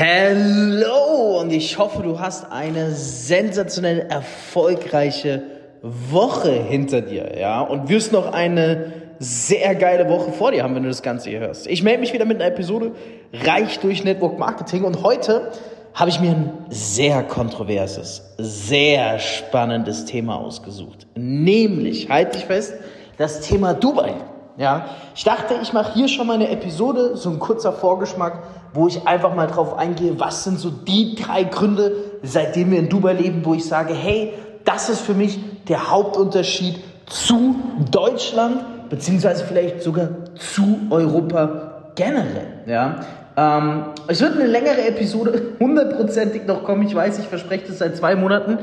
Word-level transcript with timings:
Hallo 0.00 1.40
und 1.40 1.50
ich 1.50 1.76
hoffe, 1.76 2.04
du 2.04 2.20
hast 2.20 2.52
eine 2.52 2.92
sensationell 2.92 4.06
erfolgreiche 4.08 5.42
Woche 5.82 6.52
hinter 6.52 7.00
dir, 7.00 7.36
ja, 7.36 7.62
und 7.62 7.88
wirst 7.88 8.12
noch 8.12 8.32
eine 8.32 8.92
sehr 9.18 9.74
geile 9.74 10.08
Woche 10.08 10.30
vor 10.30 10.52
dir 10.52 10.62
haben, 10.62 10.76
wenn 10.76 10.84
du 10.84 10.88
das 10.88 11.02
Ganze 11.02 11.30
hier 11.30 11.40
hörst. 11.40 11.66
Ich 11.66 11.82
melde 11.82 11.98
mich 11.98 12.12
wieder 12.12 12.26
mit 12.26 12.36
einer 12.36 12.48
Episode 12.48 12.92
reich 13.32 13.80
durch 13.80 14.04
Network 14.04 14.38
Marketing 14.38 14.84
und 14.84 15.02
heute 15.02 15.50
habe 15.94 16.10
ich 16.10 16.20
mir 16.20 16.30
ein 16.30 16.52
sehr 16.68 17.24
kontroverses, 17.24 18.22
sehr 18.38 19.18
spannendes 19.18 20.04
Thema 20.04 20.36
ausgesucht. 20.36 21.08
Nämlich, 21.16 22.08
halte 22.08 22.38
ich 22.38 22.44
fest, 22.44 22.74
das 23.16 23.40
Thema 23.40 23.74
Dubai. 23.74 24.14
Ja, 24.58 24.86
ich 25.14 25.22
dachte, 25.24 25.54
ich 25.62 25.72
mache 25.72 25.94
hier 25.94 26.08
schon 26.08 26.26
mal 26.26 26.34
eine 26.34 26.50
Episode, 26.50 27.16
so 27.16 27.30
ein 27.30 27.38
kurzer 27.38 27.72
Vorgeschmack, 27.72 28.42
wo 28.72 28.88
ich 28.88 29.06
einfach 29.06 29.34
mal 29.34 29.46
drauf 29.46 29.76
eingehe, 29.76 30.18
was 30.18 30.44
sind 30.44 30.58
so 30.58 30.70
die 30.70 31.14
drei 31.14 31.44
Gründe, 31.44 31.92
seitdem 32.22 32.70
wir 32.70 32.78
in 32.78 32.88
Dubai 32.88 33.14
leben, 33.14 33.44
wo 33.44 33.54
ich 33.54 33.64
sage, 33.64 33.94
hey, 33.94 34.34
das 34.64 34.88
ist 34.88 35.00
für 35.00 35.14
mich 35.14 35.38
der 35.68 35.90
Hauptunterschied 35.90 36.78
zu 37.06 37.56
Deutschland, 37.90 38.88
beziehungsweise 38.90 39.44
vielleicht 39.44 39.82
sogar 39.82 40.08
zu 40.34 40.78
Europa 40.90 41.92
generell. 41.94 42.46
Ja, 42.66 43.00
ähm, 43.38 43.84
es 44.08 44.20
wird 44.20 44.34
eine 44.34 44.46
längere 44.46 44.86
Episode, 44.88 45.42
hundertprozentig 45.60 46.46
noch 46.46 46.64
kommen. 46.64 46.86
Ich 46.86 46.94
weiß, 46.94 47.18
ich 47.20 47.26
verspreche 47.26 47.68
das 47.68 47.78
seit 47.78 47.96
zwei 47.96 48.16
Monaten. 48.16 48.58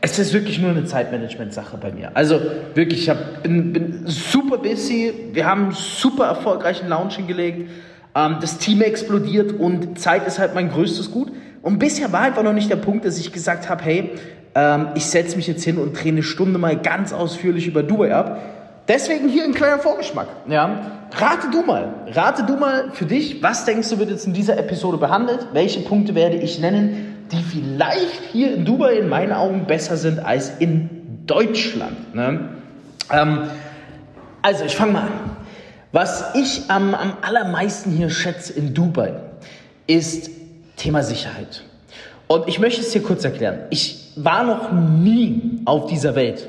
Es 0.00 0.18
ist 0.18 0.32
wirklich 0.32 0.58
nur 0.58 0.70
eine 0.70 0.84
Zeitmanagement-Sache 0.84 1.76
bei 1.76 1.92
mir. 1.92 2.12
Also 2.14 2.40
wirklich, 2.74 3.02
ich 3.02 3.10
hab, 3.10 3.42
bin, 3.42 3.72
bin 3.72 4.02
super 4.06 4.56
busy. 4.58 5.12
Wir 5.32 5.46
haben 5.46 5.72
super 5.72 6.26
erfolgreichen 6.26 6.88
Launch 6.88 7.16
hingelegt. 7.16 7.68
Ähm, 8.14 8.36
das 8.40 8.58
Team 8.58 8.82
explodiert 8.82 9.52
und 9.52 9.98
Zeit 9.98 10.26
ist 10.26 10.38
halt 10.38 10.54
mein 10.54 10.70
größtes 10.70 11.10
Gut. 11.10 11.32
Und 11.62 11.78
bisher 11.78 12.12
war 12.12 12.20
einfach 12.22 12.42
noch 12.42 12.52
nicht 12.52 12.70
der 12.70 12.76
Punkt, 12.76 13.04
dass 13.04 13.18
ich 13.18 13.32
gesagt 13.32 13.68
habe, 13.68 13.84
hey, 13.84 14.10
ähm, 14.54 14.88
ich 14.94 15.06
setze 15.06 15.36
mich 15.36 15.46
jetzt 15.46 15.64
hin 15.64 15.78
und 15.78 15.92
drehe 15.92 16.12
eine 16.12 16.22
Stunde 16.22 16.58
mal 16.58 16.76
ganz 16.76 17.12
ausführlich 17.12 17.66
über 17.66 17.82
Dubai 17.82 18.14
ab. 18.14 18.40
Deswegen 18.88 19.28
hier 19.28 19.44
ein 19.44 19.54
kleiner 19.54 19.78
Vorgeschmack. 19.78 20.28
Ja? 20.48 21.08
Rate 21.12 21.48
du 21.52 21.62
mal, 21.62 21.94
rate 22.08 22.44
du 22.44 22.56
mal 22.56 22.90
für 22.92 23.04
dich, 23.04 23.42
was 23.42 23.64
denkst 23.64 23.88
du 23.90 23.98
wird 23.98 24.10
jetzt 24.10 24.26
in 24.26 24.32
dieser 24.32 24.58
Episode 24.58 24.96
behandelt? 24.96 25.48
Welche 25.52 25.80
Punkte 25.80 26.14
werde 26.14 26.36
ich 26.36 26.58
nennen? 26.58 27.10
die 27.32 27.42
vielleicht 27.42 28.22
hier 28.32 28.54
in 28.54 28.64
Dubai 28.64 28.94
in 28.94 29.08
meinen 29.08 29.32
Augen 29.32 29.66
besser 29.66 29.96
sind 29.96 30.18
als 30.18 30.50
in 30.58 31.24
Deutschland. 31.26 32.14
Ne? 32.14 32.48
Ähm, 33.10 33.42
also 34.42 34.64
ich 34.64 34.74
fange 34.74 34.92
mal 34.92 35.02
an. 35.02 35.29
Was 35.92 36.34
ich 36.34 36.62
am, 36.68 36.94
am 36.94 37.16
allermeisten 37.20 37.90
hier 37.90 38.10
schätze 38.10 38.52
in 38.52 38.74
Dubai, 38.74 39.14
ist 39.88 40.30
Thema 40.76 41.02
Sicherheit. 41.02 41.64
Und 42.28 42.46
ich 42.46 42.60
möchte 42.60 42.80
es 42.80 42.90
dir 42.90 43.02
kurz 43.02 43.24
erklären. 43.24 43.62
Ich 43.70 44.12
war 44.14 44.44
noch 44.44 44.70
nie 44.72 45.62
auf 45.64 45.86
dieser 45.86 46.14
Welt 46.14 46.46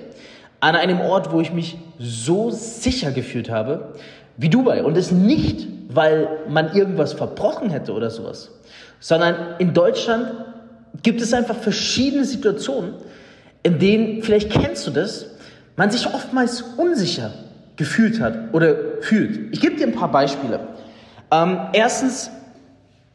an 0.59 0.75
einem 0.75 1.01
Ort, 1.01 1.31
wo 1.31 1.41
ich 1.41 1.51
mich 1.51 1.77
so 1.97 2.51
sicher 2.51 3.11
gefühlt 3.11 3.49
habe 3.49 3.95
wie 4.37 4.49
Dubai. 4.49 4.83
Und 4.83 4.95
es 4.95 5.11
nicht, 5.11 5.67
weil 5.89 6.29
man 6.47 6.75
irgendwas 6.75 7.13
verbrochen 7.13 7.71
hätte 7.71 7.93
oder 7.93 8.11
sowas, 8.11 8.51
sondern 8.99 9.55
in 9.57 9.73
Deutschland 9.73 10.31
gibt 11.01 11.19
es 11.19 11.33
einfach 11.33 11.55
verschiedene 11.55 12.25
Situationen, 12.25 12.93
in 13.63 13.79
denen, 13.79 14.21
vielleicht 14.21 14.51
kennst 14.51 14.85
du 14.85 14.91
das, 14.91 15.25
man 15.75 15.89
sich 15.89 16.05
oftmals 16.05 16.61
unsicher 16.77 17.33
gefühlt 17.75 18.19
hat 18.21 18.53
oder 18.53 18.75
fühlt. 19.01 19.53
Ich 19.53 19.61
gebe 19.61 19.75
dir 19.75 19.87
ein 19.87 19.93
paar 19.93 20.11
Beispiele. 20.11 20.59
Ähm, 21.31 21.59
erstens, 21.73 22.31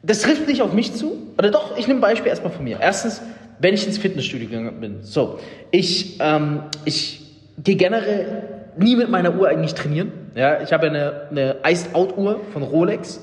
das 0.03 0.23
trifft 0.23 0.47
nicht 0.47 0.63
auf 0.63 0.73
mich 0.73 0.95
zu, 0.95 1.33
oder 1.39 1.51
doch, 1.51 1.77
ich 1.77 1.87
nehme 1.87 1.99
ein 1.99 2.03
Beispiel 2.03 2.29
erstmal 2.29 2.53
von 2.53 2.65
mir. 2.65 2.79
Erstens, 2.81 3.21
wenn 3.59 3.75
ich 3.75 3.87
ins 3.87 3.99
Fitnessstudio 3.99 4.49
gegangen 4.49 4.81
bin. 4.81 5.03
So, 5.03 5.39
ich, 5.71 6.19
ähm, 6.21 6.63
ich 6.85 7.23
gehe 7.63 7.77
generell 7.77 8.43
nie 8.79 8.97
mit 8.97 9.09
meiner 9.09 9.35
Uhr 9.39 9.49
eigentlich 9.49 9.75
trainieren. 9.75 10.13
Ja, 10.35 10.61
ich 10.63 10.73
habe 10.73 10.87
eine, 10.87 11.29
eine 11.31 11.57
Iced-Out-Uhr 11.65 12.41
von 12.53 12.63
Rolex. 12.63 13.21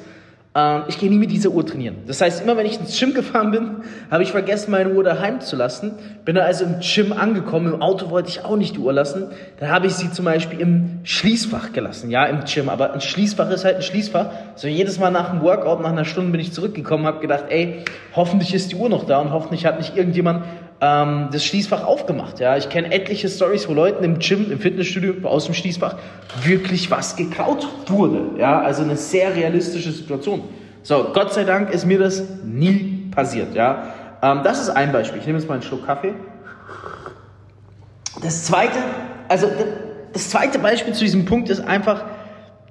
Ähm, 0.56 0.84
ich 0.88 1.00
gehe 1.00 1.10
nie 1.10 1.18
mit 1.18 1.32
dieser 1.32 1.50
Uhr 1.50 1.66
trainieren. 1.66 1.98
Das 2.06 2.22
heißt, 2.22 2.44
immer 2.44 2.56
wenn 2.58 2.66
ich 2.66 2.80
ins 2.80 2.98
Gym 3.00 3.14
gefahren 3.14 3.52
bin, 3.52 3.78
habe 4.12 4.22
ich 4.22 4.32
vergessen, 4.32 4.70
meine 4.70 4.92
Uhr 4.92 5.04
daheim 5.04 5.42
zu 5.42 5.56
lassen. 5.56 5.94
Bin 6.26 6.36
dann 6.36 6.46
also 6.46 6.66
im 6.66 6.76
Gym 6.80 7.12
angekommen. 7.12 7.74
Im 7.74 7.82
Auto 7.82 8.12
wollte 8.12 8.30
ich 8.30 8.46
auch 8.46 8.56
nicht 8.56 8.76
die 8.76 8.80
Uhr 8.80 8.94
lassen. 8.94 9.32
Dann 9.60 9.70
habe 9.70 9.88
ich 9.88 9.94
sie 9.94 10.12
zum 10.12 10.26
Beispiel 10.26 10.60
im 10.60 11.00
Schließfach 11.04 11.74
gelassen. 11.74 12.12
Ja, 12.12 12.26
im 12.26 12.42
Gym. 12.46 12.70
Aber 12.70 12.94
ein 12.94 13.02
Schließfach 13.02 13.50
ist 13.50 13.66
halt 13.66 13.78
ein 13.78 13.82
Schließfach. 13.82 14.28
So 14.56 14.68
jedes 14.68 15.00
Mal 15.00 15.10
nach 15.10 15.32
dem 15.32 15.42
Workout, 15.42 15.82
nach 15.82 15.92
einer 15.92 16.06
Stunde 16.06 16.32
bin 16.32 16.40
ich 16.40 16.54
zurückgekommen, 16.54 17.08
habe 17.08 17.20
gedacht, 17.20 17.46
ey, 17.50 17.84
hoffentlich 18.16 18.54
ist 18.54 18.72
die 18.72 18.76
Uhr 18.76 18.90
noch 18.90 19.06
da 19.06 19.20
und 19.20 19.32
hoffentlich 19.32 19.66
hat 19.66 19.80
nicht 19.80 19.98
irgendjemand 19.98 20.46
ähm, 20.84 21.30
das 21.32 21.46
Schließfach 21.46 21.86
aufgemacht. 21.86 22.42
Ja, 22.42 22.58
ich 22.58 22.68
kenne 22.68 22.92
etliche 22.92 23.30
Stories, 23.30 23.70
wo 23.70 23.74
Leuten 23.74 24.04
im 24.04 24.20
Gym, 24.20 24.52
im 24.52 24.60
Fitnessstudio 24.60 25.26
aus 25.26 25.46
dem 25.46 25.54
Schließfach 25.54 25.96
wirklich 26.44 26.92
was 26.92 27.16
geklaut 27.16 27.66
wurde. 27.88 28.38
Ja, 28.38 28.62
also 28.62 28.84
eine 28.84 28.98
sehr 28.98 29.34
realistische 29.34 29.92
Situation. 29.92 30.44
So, 30.82 31.12
Gott 31.14 31.34
sei 31.34 31.46
Dank 31.46 31.70
ist 31.70 31.86
mir 31.86 32.00
das 32.00 32.24
nie 32.44 33.10
passiert. 33.12 33.56
Ja, 33.56 33.94
ähm, 34.22 34.42
das 34.44 34.60
ist 34.60 34.70
ein 34.72 34.92
Beispiel. 34.92 35.22
Ich 35.22 35.26
nehme 35.26 35.40
jetzt 35.40 35.48
mal 35.48 35.56
einen 35.56 35.64
Schluck 35.64 35.86
Kaffee. 35.86 36.14
Das 38.22 38.44
zweite, 38.44 38.80
also 39.30 39.48
das 40.12 40.30
zweite 40.30 40.60
Beispiel 40.60 40.94
zu 40.94 41.06
diesem 41.06 41.24
Punkt 41.24 41.50
ist 41.50 41.62
einfach, 41.62 42.04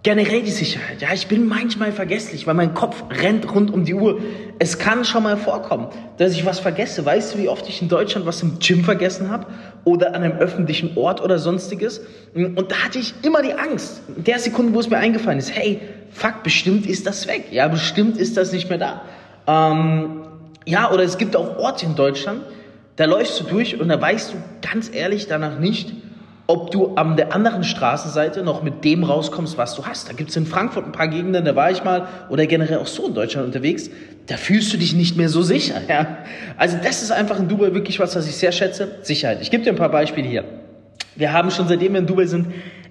Generell 0.02 0.42
die 0.42 0.50
Sicherheit. 0.50 1.00
Ja, 1.00 1.12
ich 1.12 1.28
bin 1.28 1.46
manchmal 1.46 1.92
vergesslich, 1.92 2.48
weil 2.48 2.54
mein 2.54 2.74
Kopf 2.74 3.04
rennt 3.08 3.54
rund 3.54 3.72
um 3.72 3.84
die 3.84 3.94
Uhr. 3.94 4.20
Es 4.58 4.80
kann 4.80 5.04
schon 5.04 5.22
mal 5.22 5.36
vorkommen, 5.36 5.88
dass 6.16 6.32
ich 6.32 6.44
was 6.44 6.58
vergesse. 6.58 7.06
Weißt 7.06 7.34
du, 7.34 7.38
wie 7.38 7.48
oft 7.48 7.68
ich 7.68 7.82
in 7.82 7.88
Deutschland 7.88 8.26
was 8.26 8.42
im 8.42 8.58
Gym 8.58 8.82
vergessen 8.82 9.30
habe? 9.30 9.46
Oder 9.84 10.08
an 10.08 10.24
einem 10.24 10.38
öffentlichen 10.38 10.96
Ort 10.96 11.22
oder 11.22 11.38
sonstiges? 11.38 12.00
Und 12.34 12.72
da 12.72 12.76
hatte 12.84 12.98
ich 12.98 13.14
immer 13.22 13.42
die 13.42 13.54
Angst. 13.54 14.02
In 14.16 14.24
der 14.24 14.40
Sekunde, 14.40 14.74
wo 14.74 14.80
es 14.80 14.90
mir 14.90 14.96
eingefallen 14.96 15.38
ist, 15.38 15.54
hey, 15.54 15.80
fuck, 16.10 16.42
bestimmt 16.42 16.86
ist 16.86 17.06
das 17.06 17.28
weg. 17.28 17.44
Ja, 17.52 17.68
bestimmt 17.68 18.16
ist 18.16 18.36
das 18.36 18.52
nicht 18.52 18.68
mehr 18.68 18.78
da. 18.78 19.02
Ähm, 19.46 20.22
ja, 20.64 20.90
oder 20.90 21.04
es 21.04 21.16
gibt 21.16 21.36
auch 21.36 21.58
Orte 21.58 21.86
in 21.86 21.94
Deutschland, 21.94 22.42
da 22.96 23.04
läufst 23.04 23.38
du 23.40 23.44
durch 23.44 23.80
und 23.80 23.88
da 23.88 24.00
weißt 24.00 24.32
du 24.32 24.36
ganz 24.68 24.90
ehrlich 24.92 25.28
danach 25.28 25.58
nicht, 25.58 25.92
ob 26.46 26.70
du 26.70 26.94
an 26.96 27.16
der 27.16 27.34
anderen 27.34 27.64
Straßenseite 27.64 28.42
noch 28.42 28.62
mit 28.62 28.84
dem 28.84 29.04
rauskommst, 29.04 29.56
was 29.56 29.74
du 29.74 29.84
hast. 29.86 30.08
Da 30.08 30.12
gibt 30.12 30.30
es 30.30 30.36
in 30.36 30.46
Frankfurt 30.46 30.84
ein 30.84 30.92
paar 30.92 31.08
Gegenden, 31.08 31.44
da 31.44 31.54
war 31.56 31.70
ich 31.70 31.84
mal, 31.84 32.08
oder 32.28 32.46
generell 32.46 32.78
auch 32.78 32.86
so 32.86 33.06
in 33.06 33.14
Deutschland 33.14 33.46
unterwegs, 33.46 33.90
da 34.26 34.36
fühlst 34.36 34.72
du 34.72 34.76
dich 34.76 34.94
nicht 34.94 35.16
mehr 35.16 35.28
so 35.28 35.42
sicher. 35.42 35.80
Ja? 35.88 36.18
Also 36.56 36.78
das 36.82 37.02
ist 37.02 37.12
einfach 37.12 37.38
in 37.38 37.48
Dubai 37.48 37.74
wirklich 37.74 38.00
was, 38.00 38.16
was 38.16 38.26
ich 38.26 38.36
sehr 38.36 38.52
schätze, 38.52 38.96
Sicherheit. 39.02 39.40
Ich 39.40 39.50
gebe 39.50 39.62
dir 39.62 39.70
ein 39.70 39.76
paar 39.76 39.90
Beispiele 39.90 40.28
hier. 40.28 40.44
Wir 41.16 41.32
haben 41.32 41.50
schon 41.50 41.68
seitdem 41.68 41.92
wir 41.92 42.00
in 42.00 42.06
Dubai 42.06 42.26
sind, 42.26 42.46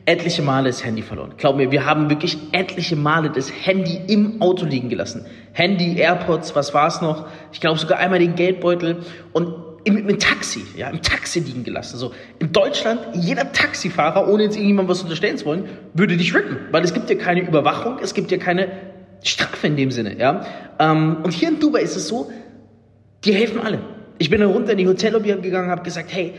etliche 0.06 0.42
Male 0.42 0.70
das 0.70 0.84
Handy 0.84 1.02
verloren. 1.02 1.34
Glaub 1.38 1.58
mir, 1.58 1.72
wir 1.72 1.86
haben 1.86 2.10
wirklich 2.10 2.38
etliche 2.52 2.96
Male 2.96 3.30
das 3.30 3.52
Handy 3.52 4.00
im 4.08 4.42
Auto 4.42 4.66
liegen 4.66 4.90
gelassen. 4.90 5.26
Handy, 5.54 5.98
AirPods, 5.98 6.56
was 6.56 6.74
war 6.74 6.88
es 6.88 7.02
noch? 7.02 7.28
Ich 7.52 7.62
glaube 7.62 7.80
sogar 7.80 8.00
einmal 8.00 8.20
den 8.20 8.36
Geldbeutel 8.36 9.04
und 9.34 9.71
im, 9.84 10.10
im, 10.10 10.20
Taxi, 10.20 10.64
ja, 10.76 10.90
im 10.90 11.02
Taxi 11.02 11.40
liegen 11.40 11.64
gelassen. 11.64 11.98
So, 11.98 12.14
in 12.40 12.52
Deutschland, 12.52 13.00
jeder 13.14 13.52
Taxifahrer, 13.52 14.28
ohne 14.28 14.44
jetzt 14.44 14.56
irgendjemandem 14.56 14.92
was 14.92 15.02
unterstellen 15.02 15.38
zu 15.38 15.46
wollen, 15.46 15.70
würde 15.94 16.18
dich 16.18 16.34
rippen, 16.36 16.58
weil 16.72 16.84
es 16.84 16.94
gibt 16.94 17.10
ja 17.10 17.16
keine 17.16 17.42
Überwachung, 17.42 17.98
es 18.02 18.14
gibt 18.14 18.32
ja 18.32 18.38
keine 18.38 18.70
Strafe 19.24 19.68
in 19.68 19.76
dem 19.76 19.92
Sinne, 19.92 20.18
ja. 20.18 20.46
Ähm, 20.80 21.18
und 21.24 21.32
hier 21.32 21.50
in 21.50 21.60
Dubai 21.60 21.82
ist 21.82 21.96
es 21.96 22.08
so, 22.08 22.32
die 23.24 23.34
helfen 23.34 23.62
alle. 23.62 23.80
Ich 24.18 24.30
bin 24.30 24.42
dann 24.42 24.52
runter 24.52 24.74
in 24.74 24.78
die 24.78 24.88
Hotellobby 24.88 25.34
gegangen, 25.42 25.70
habe 25.70 25.84
gesagt, 25.84 26.14
hey, 26.14 26.34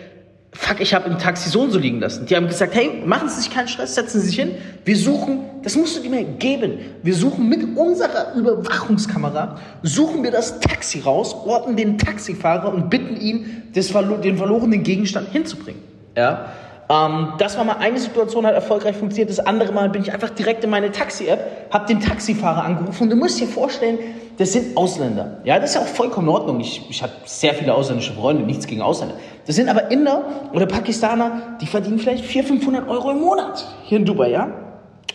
fuck, 0.52 0.80
ich 0.80 0.92
habe 0.94 1.08
im 1.08 1.18
Taxi 1.18 1.48
so 1.48 1.62
und 1.62 1.70
so 1.70 1.78
liegen 1.78 2.00
lassen. 2.00 2.26
Die 2.26 2.36
haben 2.36 2.46
gesagt, 2.46 2.74
hey, 2.74 3.02
machen 3.06 3.28
Sie 3.28 3.40
sich 3.40 3.50
keinen 3.50 3.68
Stress, 3.68 3.94
setzen 3.94 4.20
Sie 4.20 4.28
sich 4.28 4.36
hin. 4.36 4.52
Wir 4.84 4.96
suchen, 4.96 5.40
das 5.62 5.76
musst 5.76 5.96
du 5.96 6.02
dir 6.02 6.10
mir 6.10 6.24
geben. 6.24 6.78
Wir 7.02 7.14
suchen 7.14 7.48
mit 7.48 7.76
unserer 7.76 8.34
Überwachungskamera, 8.34 9.58
suchen 9.82 10.22
wir 10.22 10.30
das 10.30 10.60
Taxi 10.60 11.00
raus, 11.00 11.34
orten 11.34 11.76
den 11.76 11.96
Taxifahrer 11.96 12.72
und 12.72 12.90
bitten 12.90 13.16
ihn, 13.16 13.62
den 13.74 14.36
verlorenen 14.36 14.82
Gegenstand 14.82 15.30
hinzubringen. 15.30 15.82
Ja? 16.16 16.52
Ähm, 16.92 17.32
das 17.38 17.56
war 17.56 17.64
mal 17.64 17.76
eine 17.78 17.98
Situation, 17.98 18.44
hat 18.46 18.54
erfolgreich 18.54 18.96
funktioniert. 18.96 19.30
Das 19.30 19.38
andere 19.38 19.72
Mal 19.72 19.88
bin 19.88 20.02
ich 20.02 20.12
einfach 20.12 20.30
direkt 20.30 20.62
in 20.64 20.70
meine 20.70 20.92
Taxi-App, 20.92 21.68
habe 21.70 21.86
den 21.86 22.00
Taxifahrer 22.00 22.64
angerufen 22.64 23.04
und 23.04 23.10
du 23.10 23.16
musst 23.16 23.40
dir 23.40 23.46
vorstellen, 23.46 23.98
das 24.36 24.52
sind 24.52 24.76
Ausländer. 24.76 25.38
Ja, 25.44 25.58
das 25.58 25.70
ist 25.70 25.76
ja 25.76 25.82
auch 25.82 25.86
vollkommen 25.86 26.28
in 26.28 26.34
Ordnung. 26.34 26.60
Ich, 26.60 26.88
ich 26.90 27.02
habe 27.02 27.12
sehr 27.24 27.54
viele 27.54 27.74
ausländische 27.74 28.12
Freunde, 28.12 28.42
nichts 28.42 28.66
gegen 28.66 28.82
Ausländer. 28.82 29.16
Das 29.46 29.56
sind 29.56 29.68
aber 29.68 29.90
Inder 29.90 30.24
oder 30.52 30.66
Pakistaner, 30.66 31.56
die 31.60 31.66
verdienen 31.66 31.98
vielleicht 31.98 32.24
400, 32.24 32.62
500 32.62 32.88
Euro 32.88 33.10
im 33.10 33.20
Monat 33.20 33.66
hier 33.84 33.98
in 33.98 34.04
Dubai, 34.04 34.30
ja? 34.30 34.48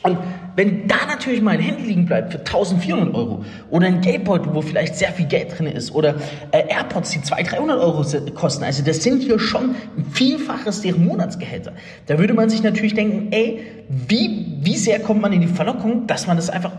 Und 0.04 0.18
wenn 0.58 0.88
da 0.88 1.06
natürlich 1.08 1.40
mal 1.40 1.52
ein 1.52 1.60
Handy 1.60 1.84
liegen 1.84 2.08
bleibt 2.08 2.32
für 2.32 2.40
1400 2.40 3.14
Euro 3.14 3.46
oder 3.70 3.86
ein 3.86 4.02
Geldbeutel, 4.02 4.56
wo 4.56 4.64
vielleicht 4.64 4.96
sehr 4.96 5.12
viel 5.12 5.28
Geld 5.28 5.58
drin 5.58 5.68
ist 5.68 5.94
oder 5.94 6.16
äh, 6.52 6.64
AirPods, 6.68 7.12
die 7.12 7.22
200, 7.22 7.54
300 7.54 7.80
Euro 7.80 8.04
kosten, 8.34 8.64
also 8.64 8.84
das 8.84 9.04
sind 9.04 9.22
hier 9.22 9.38
schon 9.38 9.76
ein 9.96 10.06
Vielfaches 10.12 10.82
deren 10.82 11.06
Monatsgehälter. 11.06 11.74
Da 12.08 12.18
würde 12.18 12.34
man 12.34 12.50
sich 12.50 12.64
natürlich 12.64 12.96
denken, 12.96 13.28
ey, 13.32 13.68
wie, 13.88 14.58
wie 14.62 14.76
sehr 14.76 15.00
kommt 15.00 15.22
man 15.22 15.32
in 15.32 15.42
die 15.42 15.48
Verlockung, 15.48 16.08
dass 16.08 16.26
man 16.26 16.38
das 16.38 16.50
einfach 16.50 16.72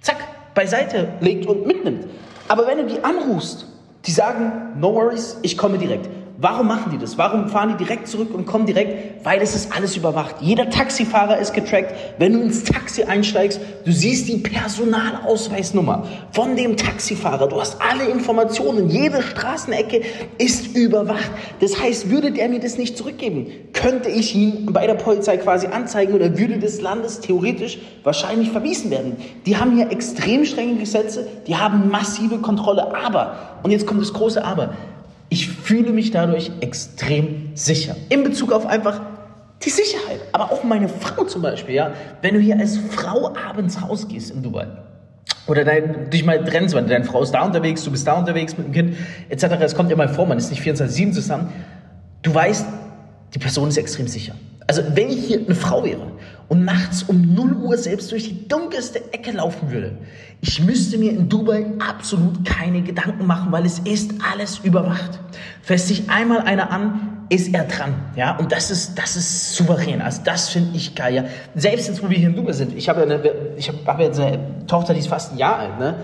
zack 0.00 0.18
beiseite 0.54 1.10
legt 1.20 1.46
und 1.46 1.64
mitnimmt. 1.64 2.06
Aber 2.48 2.66
wenn 2.66 2.78
du 2.78 2.86
die 2.92 3.04
anrufst, 3.04 3.68
die 4.04 4.10
sagen, 4.10 4.80
no 4.80 4.92
worries, 4.92 5.38
ich 5.42 5.56
komme 5.56 5.78
direkt. 5.78 6.08
Warum 6.38 6.66
machen 6.66 6.92
die 6.92 6.98
das? 6.98 7.16
Warum 7.16 7.48
fahren 7.48 7.70
die 7.70 7.84
direkt 7.84 8.08
zurück 8.08 8.34
und 8.34 8.44
kommen 8.44 8.66
direkt? 8.66 9.24
Weil 9.24 9.40
es 9.40 9.54
ist 9.54 9.74
alles 9.74 9.96
überwacht. 9.96 10.36
Jeder 10.40 10.68
Taxifahrer 10.68 11.38
ist 11.38 11.54
getrackt. 11.54 11.94
Wenn 12.18 12.34
du 12.34 12.40
ins 12.40 12.62
Taxi 12.62 13.04
einsteigst, 13.04 13.58
du 13.86 13.90
siehst 13.90 14.28
die 14.28 14.36
Personalausweisnummer 14.36 16.04
von 16.32 16.54
dem 16.54 16.76
Taxifahrer. 16.76 17.48
Du 17.48 17.58
hast 17.58 17.78
alle 17.80 18.10
Informationen. 18.10 18.90
Jede 18.90 19.22
Straßenecke 19.22 20.02
ist 20.36 20.76
überwacht. 20.76 21.30
Das 21.60 21.80
heißt, 21.80 22.10
würde 22.10 22.30
der 22.32 22.50
mir 22.50 22.60
das 22.60 22.76
nicht 22.76 22.98
zurückgeben, 22.98 23.46
könnte 23.72 24.10
ich 24.10 24.34
ihn 24.34 24.66
bei 24.72 24.86
der 24.86 24.94
Polizei 24.94 25.38
quasi 25.38 25.68
anzeigen 25.68 26.12
oder 26.12 26.36
würde 26.36 26.58
des 26.58 26.82
Landes 26.82 27.20
theoretisch 27.20 27.78
wahrscheinlich 28.04 28.50
verwiesen 28.50 28.90
werden. 28.90 29.16
Die 29.46 29.56
haben 29.56 29.74
hier 29.74 29.90
extrem 29.90 30.44
strenge 30.44 30.74
Gesetze. 30.74 31.26
Die 31.46 31.56
haben 31.56 31.88
massive 31.88 32.38
Kontrolle. 32.38 32.94
Aber, 32.94 33.58
und 33.62 33.70
jetzt 33.70 33.86
kommt 33.86 34.02
das 34.02 34.12
große 34.12 34.44
Aber, 34.44 34.74
ich 35.28 35.48
fühle 35.48 35.92
mich 35.92 36.10
dadurch 36.10 36.50
extrem 36.60 37.50
sicher. 37.54 37.96
In 38.08 38.22
Bezug 38.22 38.52
auf 38.52 38.66
einfach 38.66 39.00
die 39.64 39.70
Sicherheit. 39.70 40.20
Aber 40.32 40.52
auch 40.52 40.64
meine 40.64 40.88
Frau 40.88 41.24
zum 41.24 41.42
Beispiel, 41.42 41.74
ja. 41.74 41.92
Wenn 42.22 42.34
du 42.34 42.40
hier 42.40 42.58
als 42.58 42.78
Frau 42.78 43.34
abends 43.34 43.82
rausgehst 43.82 44.30
in 44.30 44.42
Dubai 44.42 44.68
oder 45.46 45.64
dein, 45.64 46.10
dich 46.10 46.24
mal 46.24 46.44
trennst, 46.44 46.74
weil 46.74 46.84
deine 46.86 47.04
Frau 47.04 47.22
ist 47.22 47.32
da 47.32 47.44
unterwegs, 47.44 47.82
du 47.84 47.90
bist 47.90 48.06
da 48.06 48.14
unterwegs 48.14 48.56
mit 48.56 48.66
dem 48.66 48.72
Kind, 48.72 48.96
etc. 49.28 49.44
Es 49.60 49.74
kommt 49.74 49.90
ja 49.90 49.96
mal 49.96 50.08
vor, 50.08 50.26
man 50.26 50.38
ist 50.38 50.50
nicht 50.50 50.62
24-7 50.62 51.12
zusammen. 51.12 51.52
Du 52.22 52.34
weißt, 52.34 52.66
die 53.34 53.38
Person 53.38 53.68
ist 53.68 53.76
extrem 53.76 54.08
sicher. 54.08 54.34
Also 54.66 54.82
wenn 54.94 55.08
ich 55.10 55.26
hier 55.26 55.40
eine 55.44 55.54
Frau 55.54 55.84
wäre 55.84 56.12
und 56.48 56.64
nachts 56.64 57.04
um 57.04 57.34
0 57.34 57.52
Uhr 57.54 57.78
selbst 57.78 58.10
durch 58.12 58.24
die 58.24 58.48
dunkelste 58.48 59.12
Ecke 59.12 59.32
laufen 59.32 59.70
würde, 59.70 59.98
ich 60.40 60.62
müsste 60.62 60.98
mir 60.98 61.12
in 61.12 61.28
Dubai 61.28 61.66
absolut 61.78 62.44
keine 62.44 62.82
Gedanken 62.82 63.26
machen, 63.26 63.52
weil 63.52 63.64
es 63.64 63.78
ist 63.80 64.12
alles 64.32 64.58
überwacht. 64.58 65.18
Fässt 65.62 65.88
sich 65.88 66.10
einmal 66.10 66.40
einer 66.40 66.70
an, 66.70 67.16
ist 67.28 67.52
er 67.52 67.64
dran, 67.64 67.94
ja, 68.14 68.36
und 68.36 68.52
das 68.52 68.70
ist, 68.70 68.96
das 68.96 69.16
ist 69.16 69.54
souverän, 69.56 70.00
also 70.00 70.20
das 70.24 70.48
finde 70.48 70.76
ich 70.76 70.94
geil, 70.94 71.14
ja. 71.14 71.24
Selbst 71.56 71.88
jetzt, 71.88 72.00
wo 72.02 72.08
wir 72.08 72.16
hier 72.16 72.28
in 72.28 72.36
Dubai 72.36 72.52
sind, 72.52 72.76
ich 72.76 72.88
habe 72.88 73.00
ja, 73.00 73.06
eine, 73.06 73.20
ich 73.56 73.68
habe 73.68 73.78
hab 73.84 73.98
jetzt 73.98 74.20
eine 74.20 74.38
Tochter, 74.68 74.94
die 74.94 75.00
ist 75.00 75.08
fast 75.08 75.32
ein 75.32 75.38
Jahr 75.38 75.58
alt, 75.58 75.78
ne, 75.80 75.94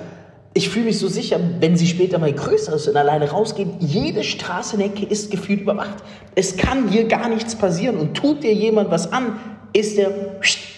ich 0.54 0.68
fühle 0.68 0.86
mich 0.86 0.98
so 0.98 1.08
sicher, 1.08 1.40
wenn 1.60 1.76
sie 1.76 1.86
später 1.86 2.18
mal 2.18 2.32
größer 2.32 2.74
ist 2.74 2.86
und 2.86 2.96
alleine 2.96 3.30
rausgeht, 3.30 3.68
jede 3.80 4.22
Straßenecke 4.22 5.06
ist 5.06 5.30
gefühlt 5.30 5.62
überwacht. 5.62 6.04
Es 6.34 6.56
kann 6.56 6.88
hier 6.88 7.04
gar 7.04 7.28
nichts 7.28 7.54
passieren 7.54 7.96
und 7.96 8.14
tut 8.14 8.42
dir 8.42 8.52
jemand 8.52 8.90
was 8.90 9.12
an, 9.12 9.38
ist 9.72 9.96
er 9.96 10.10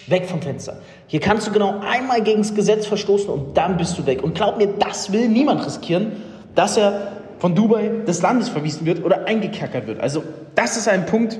weg 0.07 0.25
vom 0.27 0.41
Fenster. 0.41 0.77
Hier 1.07 1.19
kannst 1.19 1.47
du 1.47 1.51
genau 1.51 1.81
einmal 1.81 2.21
gegen 2.23 2.39
das 2.39 2.55
Gesetz 2.55 2.85
verstoßen 2.85 3.29
und 3.29 3.57
dann 3.57 3.75
bist 3.77 3.97
du 3.97 4.05
weg. 4.05 4.23
Und 4.23 4.35
glaub 4.35 4.57
mir, 4.57 4.67
das 4.67 5.11
will 5.11 5.27
niemand 5.27 5.65
riskieren, 5.65 6.13
dass 6.55 6.77
er 6.77 7.11
von 7.39 7.53
Dubai 7.53 7.91
des 8.07 8.21
Landes 8.21 8.47
verwiesen 8.47 8.85
wird 8.85 9.03
oder 9.03 9.27
eingekerkert 9.27 9.87
wird. 9.87 9.99
Also 9.99 10.23
das 10.55 10.77
ist 10.77 10.87
ein 10.87 11.05
Punkt, 11.05 11.37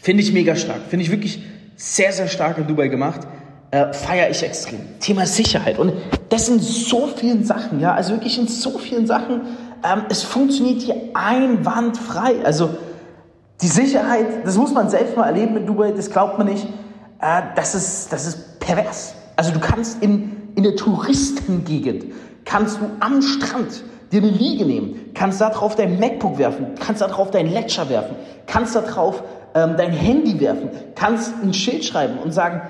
finde 0.00 0.22
ich 0.22 0.32
mega 0.32 0.56
stark. 0.56 0.80
Finde 0.88 1.04
ich 1.04 1.10
wirklich 1.10 1.42
sehr, 1.76 2.12
sehr 2.12 2.28
stark 2.28 2.56
in 2.56 2.66
Dubai 2.66 2.88
gemacht. 2.88 3.20
Äh, 3.72 3.94
Feiere 3.94 4.28
ich 4.28 4.42
extrem. 4.42 4.80
Thema 5.00 5.24
Sicherheit. 5.24 5.78
Und 5.78 5.94
das 6.28 6.44
sind 6.44 6.62
so 6.62 7.06
vielen 7.06 7.42
Sachen, 7.42 7.80
ja, 7.80 7.94
also 7.94 8.12
wirklich 8.12 8.38
in 8.38 8.46
so 8.46 8.76
vielen 8.76 9.06
Sachen. 9.06 9.40
Ähm, 9.82 10.02
es 10.10 10.22
funktioniert 10.22 10.82
hier 10.82 10.96
einwandfrei. 11.14 12.44
Also 12.44 12.68
die 13.62 13.68
Sicherheit, 13.68 14.44
das 14.44 14.58
muss 14.58 14.74
man 14.74 14.90
selbst 14.90 15.16
mal 15.16 15.24
erleben 15.24 15.56
in 15.56 15.66
Dubai, 15.66 15.90
das 15.90 16.10
glaubt 16.10 16.36
man 16.36 16.48
nicht. 16.48 16.66
Äh, 17.22 17.42
das, 17.56 17.74
ist, 17.74 18.12
das 18.12 18.26
ist 18.26 18.60
pervers. 18.60 19.14
Also 19.36 19.52
du 19.52 19.58
kannst 19.58 20.02
in, 20.02 20.36
in 20.54 20.64
der 20.64 20.76
Touristengegend, 20.76 22.12
kannst 22.44 22.78
du 22.78 22.90
am 23.00 23.22
Strand 23.22 23.84
dir 24.12 24.20
eine 24.20 24.30
Liege 24.30 24.66
nehmen, 24.66 25.12
kannst 25.14 25.40
da 25.40 25.48
drauf 25.48 25.76
dein 25.76 25.98
MacBook 25.98 26.36
werfen, 26.36 26.74
kannst 26.78 27.00
da 27.00 27.08
drauf 27.08 27.30
dein 27.30 27.50
Ledger 27.50 27.88
werfen, 27.88 28.16
kannst 28.46 28.76
da 28.76 28.82
drauf 28.82 29.22
ähm, 29.54 29.76
dein 29.78 29.92
Handy 29.92 30.38
werfen, 30.40 30.68
kannst 30.94 31.32
ein 31.42 31.54
Schild 31.54 31.86
schreiben 31.86 32.18
und 32.18 32.32
sagen, 32.32 32.60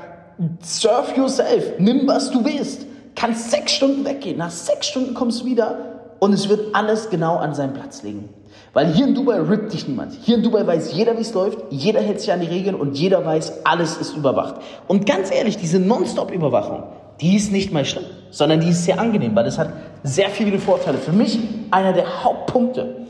surf 0.63 1.17
yourself, 1.17 1.79
nimm 1.79 2.07
was 2.07 2.31
du 2.31 2.45
willst, 2.45 2.87
kannst 3.15 3.51
sechs 3.51 3.73
Stunden 3.73 4.05
weggehen, 4.05 4.39
nach 4.39 4.51
sechs 4.51 4.87
Stunden 4.89 5.15
kommst 5.15 5.43
du 5.43 5.47
wieder 5.47 5.77
und 6.19 6.33
es 6.33 6.49
wird 6.49 6.75
alles 6.75 7.11
genau 7.11 7.37
an 7.37 7.55
seinen 7.55 7.75
Platz 7.75 8.03
liegen. 8.03 8.29
Weil 8.73 8.93
hier 8.93 9.07
in 9.07 9.15
Dubai 9.15 9.39
rippt 9.39 9.73
dich 9.75 9.87
niemand. 9.87 10.15
Hier 10.23 10.37
in 10.37 10.43
Dubai 10.43 10.67
weiß 10.67 10.93
jeder, 10.93 11.17
wie 11.19 11.23
es 11.23 11.35
läuft, 11.35 11.59
jeder 11.71 12.01
hält 12.01 12.21
sich 12.21 12.33
an 12.33 12.41
die 12.41 12.47
Regeln 12.47 12.75
und 12.75 12.97
jeder 12.97 13.25
weiß, 13.25 13.65
alles 13.65 13.99
ist 13.99 14.17
überwacht. 14.17 14.57
Und 14.89 15.05
ganz 15.05 15.31
ehrlich, 15.31 15.59
diese 15.59 15.79
Nonstop-Überwachung, 15.79 16.85
die 17.21 17.37
ist 17.37 17.53
nicht 17.53 17.73
mal 17.73 17.85
schlimm, 17.85 18.05
sondern 18.31 18.61
die 18.61 18.71
ist 18.71 18.85
sehr 18.85 18.99
angenehm, 18.99 19.37
weil 19.37 19.47
es 19.47 19.59
hat 19.59 19.73
sehr 20.03 20.31
viele 20.31 20.59
Vorteile. 20.59 20.99
Für 20.99 21.13
mich 21.13 21.39
einer 21.71 21.93
der 21.93 22.25
Hauptpunkte, 22.25 23.07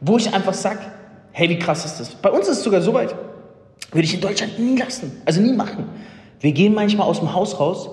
wo 0.00 0.16
ich 0.16 0.32
einfach 0.32 0.54
sage, 0.54 0.80
hey, 1.32 1.48
wie 1.48 1.58
krass 1.58 1.84
ist 1.84 2.00
das? 2.00 2.10
Bei 2.10 2.30
uns 2.30 2.48
ist 2.48 2.58
es 2.58 2.64
sogar 2.64 2.80
so 2.80 2.94
weit, 2.94 3.14
würde 3.90 4.04
ich 4.04 4.14
in 4.14 4.20
Deutschland 4.20 4.58
nie 4.58 4.78
lassen, 4.78 5.20
also 5.26 5.40
nie 5.40 5.52
machen. 5.52 5.84
Wir 6.42 6.52
gehen 6.52 6.74
manchmal 6.74 7.06
aus 7.06 7.20
dem 7.20 7.34
Haus 7.34 7.58
raus 7.58 7.88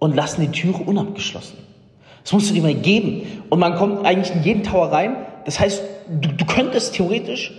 und 0.00 0.14
lassen 0.16 0.42
die 0.42 0.48
Türe 0.48 0.82
unabgeschlossen. 0.84 1.56
Das 2.24 2.32
musst 2.32 2.50
du 2.50 2.54
dir 2.54 2.62
mal 2.62 2.74
geben. 2.74 3.44
Und 3.48 3.60
man 3.60 3.76
kommt 3.76 4.04
eigentlich 4.04 4.34
in 4.34 4.42
jeden 4.42 4.62
Tower 4.64 4.92
rein. 4.92 5.16
Das 5.44 5.60
heißt, 5.60 5.82
du, 6.20 6.28
du 6.28 6.44
könntest 6.44 6.94
theoretisch 6.94 7.52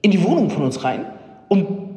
in 0.00 0.10
die 0.10 0.24
Wohnung 0.24 0.50
von 0.50 0.64
uns 0.64 0.82
rein 0.82 1.06
und 1.48 1.91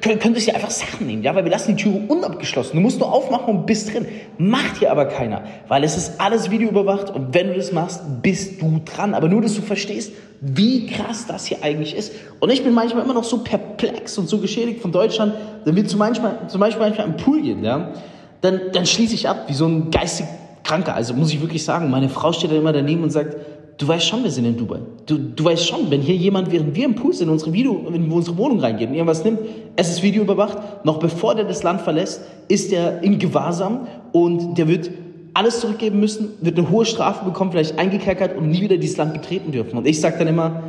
könntest 0.00 0.46
dir 0.46 0.54
einfach 0.54 0.70
Sachen 0.70 1.06
nehmen, 1.06 1.22
ja, 1.22 1.34
weil 1.34 1.44
wir 1.44 1.50
lassen 1.50 1.76
die 1.76 1.82
Türe 1.82 2.00
unabgeschlossen. 2.08 2.76
Du 2.76 2.80
musst 2.80 2.98
nur 2.98 3.12
aufmachen 3.12 3.54
und 3.54 3.66
bist 3.66 3.92
drin. 3.92 4.06
Macht 4.38 4.78
hier 4.78 4.90
aber 4.90 5.06
keiner, 5.06 5.44
weil 5.68 5.84
es 5.84 5.96
ist 5.96 6.20
alles 6.20 6.50
videoüberwacht 6.50 7.10
und 7.10 7.34
wenn 7.34 7.48
du 7.48 7.54
das 7.54 7.72
machst, 7.72 8.02
bist 8.22 8.60
du 8.60 8.80
dran. 8.84 9.14
Aber 9.14 9.28
nur, 9.28 9.42
dass 9.42 9.54
du 9.54 9.62
verstehst, 9.62 10.12
wie 10.40 10.86
krass 10.86 11.26
das 11.26 11.46
hier 11.46 11.62
eigentlich 11.62 11.94
ist. 11.94 12.12
Und 12.40 12.50
ich 12.50 12.64
bin 12.64 12.72
manchmal 12.72 13.04
immer 13.04 13.14
noch 13.14 13.24
so 13.24 13.38
perplex 13.38 14.16
und 14.18 14.28
so 14.28 14.38
geschädigt 14.38 14.80
von 14.80 14.90
Deutschland, 14.92 15.34
wenn 15.64 15.76
wir 15.76 15.86
zum 15.86 15.98
Beispiel, 15.98 16.30
zum 16.48 16.60
Beispiel 16.60 16.82
manchmal 16.82 17.06
im 17.06 17.16
Pool 17.16 17.42
gehen, 17.42 17.62
ja, 17.62 17.92
dann, 18.40 18.60
dann 18.72 18.86
schließe 18.86 19.14
ich 19.14 19.28
ab, 19.28 19.44
wie 19.48 19.52
so 19.52 19.66
ein 19.66 19.90
geistig 19.90 20.26
Kranker. 20.64 20.94
Also 20.94 21.14
muss 21.14 21.32
ich 21.32 21.40
wirklich 21.40 21.64
sagen, 21.64 21.90
meine 21.90 22.08
Frau 22.08 22.32
steht 22.32 22.50
da 22.50 22.56
immer 22.56 22.72
daneben 22.72 23.02
und 23.02 23.10
sagt, 23.10 23.36
du 23.80 23.88
weißt 23.88 24.06
schon, 24.06 24.22
wir 24.22 24.30
sind 24.30 24.44
in 24.44 24.56
Dubai. 24.56 24.80
Du, 25.06 25.16
du 25.16 25.42
weißt 25.42 25.66
schon, 25.66 25.90
wenn 25.90 26.02
hier 26.02 26.14
jemand, 26.14 26.52
während 26.52 26.76
wir 26.76 26.84
im 26.84 26.94
Pool 26.94 27.14
sind, 27.14 27.28
in 27.28 27.32
unsere, 27.32 27.52
Video, 27.52 27.86
in 27.92 28.12
unsere 28.12 28.36
Wohnung 28.36 28.60
reingeht 28.60 28.88
und 28.88 28.94
irgendwas 28.94 29.24
nimmt, 29.24 29.40
es 29.74 29.88
ist 29.88 30.02
Video 30.02 30.22
überwacht, 30.22 30.84
noch 30.84 30.98
bevor 30.98 31.34
der 31.34 31.46
das 31.46 31.62
Land 31.62 31.80
verlässt, 31.80 32.20
ist 32.48 32.72
er 32.72 33.02
in 33.02 33.18
Gewahrsam 33.18 33.86
und 34.12 34.58
der 34.58 34.68
wird 34.68 34.90
alles 35.32 35.60
zurückgeben 35.60 35.98
müssen, 35.98 36.28
wird 36.42 36.58
eine 36.58 36.68
hohe 36.68 36.84
Strafe 36.84 37.24
bekommen, 37.24 37.52
vielleicht 37.52 37.78
eingekerkert 37.78 38.36
und 38.36 38.50
nie 38.50 38.60
wieder 38.60 38.76
dieses 38.76 38.98
Land 38.98 39.14
betreten 39.14 39.50
dürfen. 39.50 39.78
Und 39.78 39.86
ich 39.86 39.98
sage 39.98 40.18
dann 40.18 40.28
immer, 40.28 40.62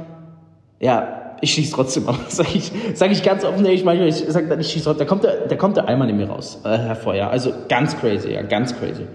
ja, 0.80 1.36
ich 1.42 1.54
schieße 1.54 1.74
trotzdem 1.74 2.08
ab. 2.08 2.16
Sag 2.30 2.56
ich, 2.56 2.72
sag 2.94 3.12
ich 3.12 3.24
ganz 3.24 3.44
offen, 3.44 3.66
ich 3.66 3.84
manchmal, 3.84 4.08
ich 4.08 4.24
sage 4.28 4.48
dann, 4.48 4.60
ich 4.62 4.72
schieße 4.72 4.86
trotzdem. 4.86 5.06
Da 5.06 5.10
kommt 5.10 5.24
der, 5.26 5.48
da 5.48 5.56
kommt 5.56 5.76
der 5.76 5.88
Eimer 5.88 6.08
in 6.08 6.16
mir 6.16 6.30
raus, 6.30 6.62
äh, 6.64 6.78
hervor, 6.78 7.16
ja. 7.16 7.30
Also 7.30 7.52
ganz 7.68 8.00
crazy, 8.00 8.32
ja, 8.32 8.44
ganz 8.44 8.74
crazy. 8.78 9.08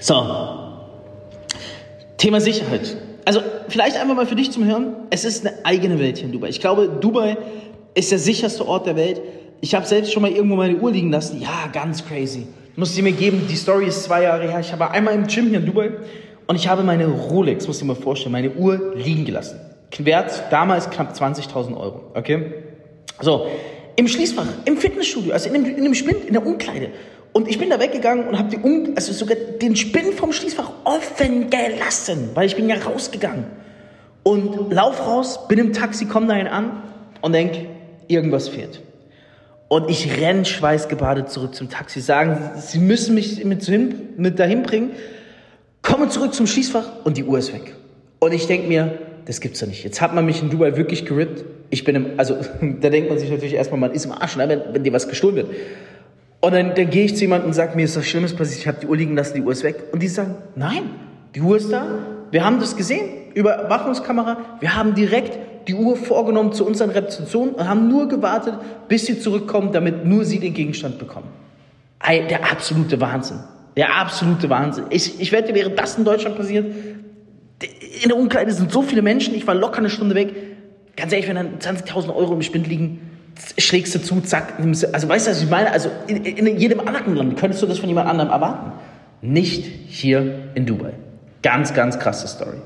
So. 0.00 0.67
Thema 2.18 2.40
Sicherheit. 2.40 2.96
Also 3.24 3.40
vielleicht 3.68 3.96
einfach 3.96 4.14
mal 4.14 4.26
für 4.26 4.34
dich 4.34 4.50
zum 4.50 4.64
Hören. 4.64 4.94
Es 5.10 5.24
ist 5.24 5.46
eine 5.46 5.64
eigene 5.64 5.98
Welt 5.98 6.18
hier 6.18 6.26
in 6.26 6.32
Dubai. 6.32 6.48
Ich 6.48 6.60
glaube, 6.60 6.88
Dubai 7.00 7.36
ist 7.94 8.10
der 8.10 8.18
sicherste 8.18 8.66
Ort 8.66 8.86
der 8.86 8.96
Welt. 8.96 9.20
Ich 9.60 9.74
habe 9.74 9.86
selbst 9.86 10.12
schon 10.12 10.22
mal 10.22 10.30
irgendwo 10.30 10.56
meine 10.56 10.76
Uhr 10.76 10.90
liegen 10.90 11.10
lassen. 11.10 11.40
Ja, 11.40 11.68
ganz 11.72 12.04
crazy. 12.04 12.46
Muss 12.76 12.94
sie 12.94 13.02
mir 13.02 13.12
geben. 13.12 13.46
Die 13.48 13.56
Story 13.56 13.86
ist 13.86 14.04
zwei 14.04 14.22
Jahre 14.24 14.50
her. 14.50 14.60
Ich 14.60 14.72
habe 14.72 14.90
einmal 14.90 15.14
im 15.14 15.26
Gym 15.26 15.48
hier 15.48 15.58
in 15.58 15.66
Dubai 15.66 15.90
und 16.46 16.56
ich 16.56 16.68
habe 16.68 16.82
meine 16.82 17.06
Rolex, 17.06 17.66
muss 17.66 17.78
ich 17.78 17.84
mir 17.84 17.94
vorstellen, 17.94 18.32
meine 18.32 18.50
Uhr 18.52 18.94
liegen 18.96 19.24
gelassen. 19.24 19.60
Wert 19.98 20.44
damals 20.50 20.88
knapp 20.90 21.14
20.000 21.14 21.76
Euro. 21.76 22.12
Okay? 22.14 22.52
So, 23.20 23.46
im 23.96 24.06
Schließfach, 24.06 24.46
im 24.64 24.76
Fitnessstudio, 24.76 25.32
also 25.32 25.48
in 25.50 25.54
dem, 25.54 25.76
in 25.76 25.82
dem 25.82 25.94
Spind, 25.94 26.24
in 26.26 26.34
der 26.34 26.46
Umkleide. 26.46 26.90
Und 27.32 27.48
ich 27.48 27.58
bin 27.58 27.70
da 27.70 27.78
weggegangen 27.78 28.26
und 28.26 28.38
habe 28.38 28.56
also 28.96 29.12
sogar 29.12 29.36
den 29.36 29.76
Spind 29.76 30.14
vom 30.14 30.32
Schließfach 30.32 30.70
offen 30.84 31.50
gelassen, 31.50 32.30
weil 32.34 32.46
ich 32.46 32.56
bin 32.56 32.68
ja 32.68 32.76
rausgegangen. 32.76 33.44
Und 34.22 34.72
lauf 34.72 35.06
raus, 35.06 35.46
bin 35.48 35.58
im 35.58 35.72
Taxi, 35.72 36.06
komm 36.06 36.28
dahin 36.28 36.48
an 36.48 36.82
und 37.20 37.32
denk, 37.32 37.52
irgendwas 38.08 38.48
fehlt. 38.48 38.80
Und 39.68 39.90
ich 39.90 40.20
renn 40.20 40.44
schweißgebadet 40.44 41.30
zurück 41.30 41.54
zum 41.54 41.68
Taxi, 41.68 42.00
sagen, 42.00 42.38
sie 42.56 42.78
müssen 42.78 43.14
mich 43.14 43.44
mit, 43.44 43.68
mit 44.18 44.38
dahin 44.38 44.62
bringen, 44.62 44.92
komme 45.82 46.08
zurück 46.08 46.34
zum 46.34 46.46
Schließfach 46.46 47.04
und 47.04 47.18
die 47.18 47.24
Uhr 47.24 47.38
ist 47.38 47.52
weg. 47.52 47.74
Und 48.18 48.32
ich 48.32 48.46
denk 48.46 48.66
mir, 48.66 48.98
das 49.26 49.40
gibt's 49.40 49.60
doch 49.60 49.66
nicht. 49.66 49.84
Jetzt 49.84 50.00
hat 50.00 50.14
man 50.14 50.24
mich 50.24 50.42
in 50.42 50.48
Dubai 50.48 50.76
wirklich 50.78 51.04
gerippt. 51.04 51.44
Ich 51.68 51.84
bin 51.84 51.94
im, 51.96 52.06
also 52.16 52.36
da 52.80 52.88
denkt 52.88 53.10
man 53.10 53.18
sich 53.18 53.30
natürlich 53.30 53.54
erstmal, 53.54 53.78
man 53.78 53.92
ist 53.92 54.06
im 54.06 54.12
Arsch, 54.12 54.36
ne, 54.36 54.48
wenn, 54.48 54.62
wenn 54.72 54.84
dir 54.84 54.92
was 54.92 55.06
gestohlen 55.06 55.36
wird. 55.36 55.50
Und 56.40 56.54
dann, 56.54 56.74
dann 56.74 56.90
gehe 56.90 57.04
ich 57.04 57.16
zu 57.16 57.22
jemandem 57.22 57.48
und 57.48 57.54
sage, 57.54 57.74
mir 57.74 57.84
ist 57.84 57.96
was 57.96 58.06
Schlimmes 58.06 58.34
passiert, 58.34 58.60
ich 58.60 58.68
habe 58.68 58.78
die 58.80 58.86
Uhr 58.86 58.96
liegen 58.96 59.16
lassen, 59.16 59.34
die 59.34 59.42
Uhr 59.42 59.52
ist 59.52 59.64
weg. 59.64 59.84
Und 59.92 60.02
die 60.02 60.08
sagen, 60.08 60.36
nein, 60.54 60.90
die 61.34 61.40
Uhr 61.40 61.56
ist 61.56 61.72
da, 61.72 61.86
wir 62.30 62.44
haben 62.44 62.60
das 62.60 62.76
gesehen, 62.76 63.08
Überwachungskamera, 63.34 64.36
wir 64.60 64.76
haben 64.76 64.94
direkt 64.94 65.38
die 65.68 65.74
Uhr 65.74 65.96
vorgenommen 65.96 66.52
zu 66.52 66.66
unseren 66.66 66.90
Rezeptionen 66.90 67.54
und 67.54 67.68
haben 67.68 67.88
nur 67.88 68.08
gewartet, 68.08 68.54
bis 68.88 69.06
sie 69.06 69.18
zurückkommen, 69.18 69.72
damit 69.72 70.04
nur 70.06 70.24
sie 70.24 70.38
den 70.38 70.54
Gegenstand 70.54 70.98
bekommen. 70.98 71.28
Der 72.06 72.50
absolute 72.50 73.00
Wahnsinn. 73.00 73.38
Der 73.76 73.94
absolute 73.96 74.48
Wahnsinn. 74.48 74.84
Ich, 74.90 75.20
ich 75.20 75.30
wette, 75.32 75.54
wäre 75.54 75.70
das 75.70 75.98
in 75.98 76.04
Deutschland 76.04 76.36
passiert, 76.36 76.66
in 78.02 78.08
der 78.08 78.16
Umkleide 78.16 78.52
sind 78.52 78.70
so 78.70 78.82
viele 78.82 79.02
Menschen, 79.02 79.34
ich 79.34 79.46
war 79.46 79.54
locker 79.54 79.78
eine 79.78 79.90
Stunde 79.90 80.14
weg. 80.14 80.32
Ganz 80.96 81.12
ehrlich, 81.12 81.28
wenn 81.28 81.36
dann 81.36 81.58
20.000 81.58 82.14
Euro 82.14 82.34
im 82.34 82.42
Spind 82.42 82.66
liegen, 82.66 83.07
schlägst 83.58 83.94
du 83.94 84.00
zu, 84.00 84.20
zack. 84.20 84.54
Also 84.92 85.08
weißt 85.08 85.26
du, 85.26 85.30
was 85.30 85.42
ich 85.42 85.50
meine? 85.50 85.70
Also 85.70 85.90
in, 86.06 86.24
in 86.24 86.58
jedem 86.58 86.80
anderen 86.80 87.16
Land 87.16 87.36
könntest 87.36 87.62
du 87.62 87.66
das 87.66 87.78
von 87.78 87.88
jemand 87.88 88.08
anderem 88.08 88.30
erwarten. 88.30 88.72
Nicht 89.20 89.64
hier 89.88 90.50
in 90.54 90.66
Dubai. 90.66 90.92
Ganz, 91.42 91.74
ganz 91.74 91.98
krasse 91.98 92.28
Story. 92.28 92.58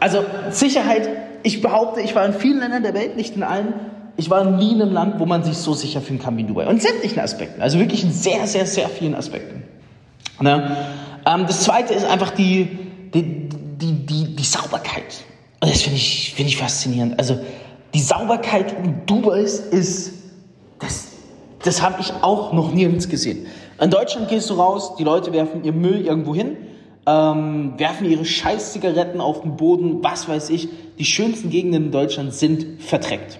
Also 0.00 0.24
Sicherheit, 0.50 1.08
ich 1.42 1.62
behaupte, 1.62 2.00
ich 2.00 2.14
war 2.14 2.26
in 2.26 2.34
vielen 2.34 2.58
Ländern 2.58 2.82
der 2.82 2.94
Welt, 2.94 3.16
nicht 3.16 3.36
in 3.36 3.42
allen. 3.42 3.74
Ich 4.16 4.30
war 4.30 4.44
nie 4.44 4.72
in 4.72 4.82
einem 4.82 4.92
Land, 4.92 5.20
wo 5.20 5.26
man 5.26 5.44
sich 5.44 5.56
so 5.58 5.74
sicher 5.74 6.00
fühlen 6.00 6.20
kann 6.20 6.36
wie 6.36 6.42
in 6.42 6.48
Dubai. 6.48 6.66
Und 6.66 6.82
sämtlichen 6.82 7.20
Aspekten. 7.20 7.60
Also 7.60 7.78
wirklich 7.78 8.02
in 8.02 8.12
sehr, 8.12 8.46
sehr, 8.46 8.66
sehr 8.66 8.88
vielen 8.88 9.14
Aspekten. 9.14 9.62
Ne? 10.40 10.76
Ähm, 11.26 11.44
das 11.46 11.62
zweite 11.62 11.94
ist 11.94 12.04
einfach 12.04 12.30
die, 12.30 12.78
die, 13.12 13.48
die, 13.80 14.06
die, 14.06 14.36
die 14.36 14.44
Sauberkeit. 14.44 15.24
Und 15.60 15.70
das 15.70 15.82
finde 15.82 15.96
ich, 15.96 16.34
find 16.34 16.48
ich 16.48 16.56
faszinierend. 16.56 17.18
Also 17.18 17.38
die 17.94 18.00
Sauberkeit 18.00 18.76
in 18.84 19.06
Dubai 19.06 19.40
ist, 19.40 20.12
das, 20.78 21.08
das 21.62 21.82
habe 21.82 22.00
ich 22.00 22.12
auch 22.22 22.52
noch 22.52 22.72
nirgends 22.72 23.08
gesehen. 23.08 23.46
In 23.80 23.90
Deutschland 23.90 24.28
gehst 24.28 24.50
du 24.50 24.54
raus, 24.54 24.96
die 24.98 25.04
Leute 25.04 25.32
werfen 25.32 25.64
ihr 25.64 25.72
Müll 25.72 26.06
irgendwo 26.06 26.34
hin, 26.34 26.56
ähm, 27.06 27.74
werfen 27.76 28.10
ihre 28.10 28.24
scheiß 28.24 28.72
Zigaretten 28.72 29.20
auf 29.20 29.42
den 29.42 29.56
Boden, 29.56 30.02
was 30.02 30.28
weiß 30.28 30.50
ich. 30.50 30.68
Die 30.98 31.04
schönsten 31.04 31.50
Gegenden 31.50 31.86
in 31.86 31.92
Deutschland 31.92 32.34
sind 32.34 32.82
verdreckt. 32.82 33.38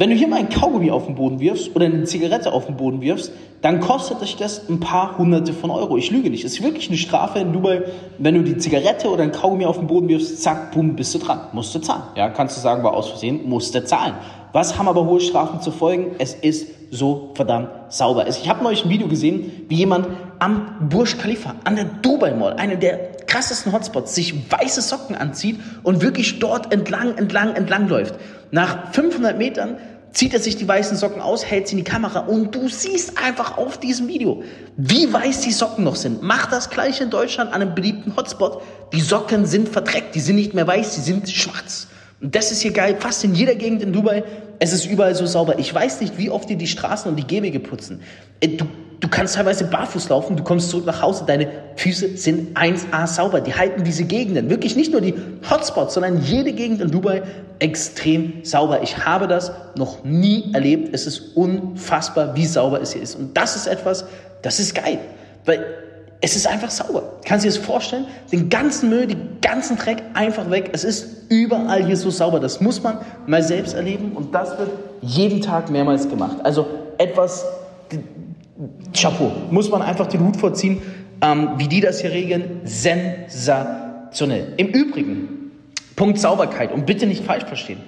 Wenn 0.00 0.10
du 0.10 0.16
hier 0.16 0.28
mal 0.28 0.38
ein 0.38 0.48
Kaugummi 0.48 0.92
auf 0.92 1.06
den 1.06 1.16
Boden 1.16 1.40
wirfst 1.40 1.74
oder 1.74 1.86
eine 1.86 2.04
Zigarette 2.04 2.52
auf 2.52 2.66
den 2.66 2.76
Boden 2.76 3.00
wirfst, 3.00 3.32
dann 3.62 3.80
kostet 3.80 4.22
dich 4.22 4.36
das 4.36 4.68
ein 4.68 4.78
paar 4.78 5.18
hunderte 5.18 5.52
von 5.52 5.72
Euro. 5.72 5.96
Ich 5.96 6.12
lüge 6.12 6.30
nicht. 6.30 6.44
Es 6.44 6.52
ist 6.52 6.62
wirklich 6.62 6.88
eine 6.88 6.96
Strafe 6.96 7.40
in 7.40 7.52
Dubai, 7.52 7.82
wenn 8.16 8.36
du 8.36 8.44
die 8.44 8.56
Zigarette 8.58 9.08
oder 9.10 9.24
ein 9.24 9.32
Kaugummi 9.32 9.66
auf 9.66 9.76
den 9.76 9.88
Boden 9.88 10.08
wirfst, 10.08 10.40
zack, 10.40 10.70
bumm, 10.70 10.94
bist 10.94 11.16
du 11.16 11.18
dran. 11.18 11.40
Musst 11.52 11.74
du 11.74 11.80
zahlen. 11.80 12.04
Ja, 12.14 12.28
kannst 12.28 12.56
du 12.56 12.60
sagen, 12.60 12.84
war 12.84 12.94
aus 12.94 13.08
Versehen, 13.08 13.48
musst 13.48 13.74
du 13.74 13.84
zahlen. 13.84 14.14
Was 14.52 14.78
haben 14.78 14.86
aber 14.86 15.04
hohe 15.04 15.18
Strafen 15.18 15.60
zu 15.60 15.72
folgen? 15.72 16.12
Es 16.20 16.32
ist 16.32 16.68
so 16.92 17.32
verdammt 17.34 17.70
sauber. 17.88 18.28
Ich 18.28 18.48
habe 18.48 18.62
neulich 18.62 18.84
ein 18.84 18.90
Video 18.90 19.08
gesehen, 19.08 19.50
wie 19.68 19.74
jemand 19.74 20.06
am 20.38 20.88
Burj 20.88 21.16
Khalifa, 21.18 21.56
an 21.64 21.74
der 21.74 21.86
Dubai 21.86 22.34
Mall, 22.34 22.52
einer 22.52 22.76
der 22.76 23.16
krassesten 23.26 23.72
Hotspots, 23.72 24.14
sich 24.14 24.50
weiße 24.50 24.80
Socken 24.80 25.16
anzieht 25.16 25.58
und 25.82 26.02
wirklich 26.02 26.38
dort 26.38 26.72
entlang, 26.72 27.16
entlang, 27.18 27.56
entlang 27.56 27.88
läuft. 27.88 28.14
Nach 28.50 28.92
500 28.92 29.36
Metern 29.36 29.76
zieht 30.12 30.32
er 30.34 30.40
sich 30.40 30.56
die 30.56 30.66
weißen 30.66 30.96
Socken 30.96 31.20
aus, 31.20 31.44
hält 31.44 31.68
sie 31.68 31.78
in 31.78 31.84
die 31.84 31.90
Kamera 31.90 32.20
und 32.20 32.54
du 32.54 32.68
siehst 32.68 33.18
einfach 33.22 33.58
auf 33.58 33.78
diesem 33.78 34.08
Video, 34.08 34.42
wie 34.76 35.12
weiß 35.12 35.42
die 35.42 35.52
Socken 35.52 35.84
noch 35.84 35.96
sind. 35.96 36.22
Mach 36.22 36.46
das 36.46 36.70
gleich 36.70 37.00
in 37.00 37.10
Deutschland 37.10 37.52
an 37.52 37.62
einem 37.62 37.74
beliebten 37.74 38.16
Hotspot. 38.16 38.62
Die 38.92 39.00
Socken 39.00 39.46
sind 39.46 39.68
verdreckt, 39.68 40.14
die 40.14 40.20
sind 40.20 40.36
nicht 40.36 40.54
mehr 40.54 40.66
weiß, 40.66 40.94
die 40.94 41.02
sind 41.02 41.28
schwarz. 41.28 41.88
Und 42.20 42.34
das 42.34 42.50
ist 42.50 42.62
hier 42.62 42.72
geil, 42.72 42.96
fast 42.98 43.22
in 43.22 43.34
jeder 43.34 43.54
Gegend 43.54 43.82
in 43.82 43.92
Dubai. 43.92 44.24
Es 44.58 44.72
ist 44.72 44.86
überall 44.86 45.14
so 45.14 45.24
sauber. 45.26 45.58
Ich 45.58 45.72
weiß 45.72 46.00
nicht, 46.00 46.18
wie 46.18 46.30
oft 46.30 46.48
die 46.48 46.56
die 46.56 46.66
Straßen 46.66 47.08
und 47.08 47.16
die 47.16 47.26
Gehwege 47.26 47.60
putzen. 47.60 48.00
Äh, 48.40 48.48
du 48.48 48.66
Du 49.00 49.06
kannst 49.06 49.36
teilweise 49.36 49.64
barfuß 49.64 50.08
laufen, 50.08 50.36
du 50.36 50.42
kommst 50.42 50.70
zurück 50.70 50.84
nach 50.84 51.02
Hause, 51.02 51.24
deine 51.24 51.48
Füße 51.76 52.16
sind 52.16 52.56
1A 52.58 53.06
sauber. 53.06 53.40
Die 53.40 53.54
halten 53.54 53.84
diese 53.84 54.04
Gegenden, 54.04 54.50
wirklich 54.50 54.74
nicht 54.74 54.90
nur 54.90 55.00
die 55.00 55.14
Hotspots, 55.48 55.94
sondern 55.94 56.20
jede 56.20 56.52
Gegend 56.52 56.80
in 56.80 56.90
Dubai 56.90 57.22
extrem 57.60 58.44
sauber. 58.44 58.82
Ich 58.82 59.04
habe 59.06 59.28
das 59.28 59.52
noch 59.76 60.02
nie 60.02 60.52
erlebt. 60.52 60.92
Es 60.92 61.06
ist 61.06 61.36
unfassbar, 61.36 62.34
wie 62.34 62.46
sauber 62.46 62.80
es 62.80 62.92
hier 62.92 63.02
ist. 63.02 63.14
Und 63.14 63.36
das 63.36 63.54
ist 63.54 63.68
etwas, 63.68 64.04
das 64.42 64.58
ist 64.58 64.74
geil. 64.74 64.98
Weil 65.44 65.64
es 66.20 66.34
ist 66.34 66.48
einfach 66.48 66.70
sauber. 66.70 67.20
Kannst 67.24 67.44
du 67.44 67.50
dir 67.50 67.56
das 67.56 67.64
vorstellen? 67.64 68.06
Den 68.32 68.48
ganzen 68.48 68.90
Müll, 68.90 69.06
den 69.06 69.38
ganzen 69.40 69.76
Dreck 69.76 70.02
einfach 70.14 70.50
weg. 70.50 70.70
Es 70.72 70.82
ist 70.82 71.06
überall 71.28 71.84
hier 71.84 71.96
so 71.96 72.10
sauber. 72.10 72.40
Das 72.40 72.60
muss 72.60 72.82
man 72.82 72.98
mal 73.26 73.42
selbst 73.42 73.74
erleben 73.74 74.12
und 74.16 74.34
das 74.34 74.58
wird 74.58 74.70
jeden 75.02 75.40
Tag 75.40 75.70
mehrmals 75.70 76.08
gemacht. 76.08 76.38
Also 76.42 76.66
etwas, 76.98 77.44
Chapeau, 78.92 79.30
muss 79.50 79.70
man 79.70 79.82
einfach 79.82 80.06
den 80.06 80.20
Hut 80.26 80.36
vorziehen, 80.36 80.82
ähm, 81.22 81.50
wie 81.58 81.68
die 81.68 81.80
das 81.80 82.00
hier 82.00 82.10
regeln. 82.10 82.60
Sensationell. 82.64 84.54
Im 84.56 84.68
Übrigen, 84.68 85.52
Punkt 85.96 86.18
Sauberkeit 86.18 86.72
und 86.72 86.86
bitte 86.86 87.06
nicht 87.06 87.24
falsch 87.24 87.44
verstehen. 87.44 87.80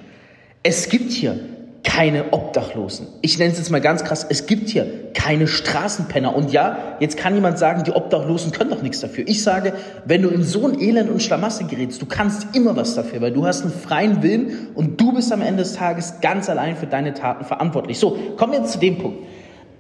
Es 0.63 0.89
gibt 0.89 1.11
hier 1.13 1.39
keine 1.83 2.33
Obdachlosen. 2.33 3.07
Ich 3.23 3.39
nenne 3.39 3.53
es 3.53 3.59
jetzt 3.59 3.71
mal 3.71 3.81
ganz 3.81 4.05
krass, 4.05 4.27
es 4.29 4.47
gibt 4.47 4.69
hier 4.69 5.13
keine 5.15 5.47
Straßenpenner. 5.47 6.35
Und 6.37 6.53
ja, 6.53 6.97
jetzt 7.01 7.17
kann 7.17 7.35
jemand 7.35 7.59
sagen, 7.59 7.85
die 7.85 7.93
Obdachlosen 7.93 8.53
können 8.53 8.71
doch 8.71 8.83
nichts 8.83 9.01
dafür. 9.01 9.25
Ich 9.27 9.43
sage, 9.43 9.73
wenn 10.05 10.23
du 10.23 10.29
in 10.29 10.43
so 10.43 10.67
ein 10.69 10.79
Elend 10.81 11.11
und 11.11 11.23
Schlamassel 11.23 11.67
gerätst, 11.67 12.03
du 12.03 12.07
kannst 12.07 12.55
immer 12.55 12.77
was 12.77 12.95
dafür, 12.95 13.21
weil 13.23 13.33
du 13.33 13.47
hast 13.47 13.63
einen 13.63 13.73
freien 13.73 14.23
Willen 14.23 14.69
und 14.75 15.01
du 15.01 15.13
bist 15.13 15.33
am 15.33 15.41
Ende 15.41 15.63
des 15.63 15.75
Tages 15.75 16.21
ganz 16.21 16.51
allein 16.51 16.77
für 16.77 16.87
deine 16.87 17.15
Taten 17.15 17.45
verantwortlich. 17.45 17.99
So, 17.99 18.17
kommen 18.37 18.53
wir 18.53 18.61
jetzt 18.61 18.73
zu 18.73 18.79
dem 18.79 18.99
Punkt. 18.99 19.19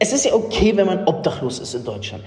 Es 0.03 0.13
ist 0.15 0.25
ja 0.25 0.33
okay, 0.33 0.73
wenn 0.77 0.87
man 0.87 1.05
obdachlos 1.05 1.59
ist 1.59 1.75
in 1.75 1.85
Deutschland. 1.85 2.25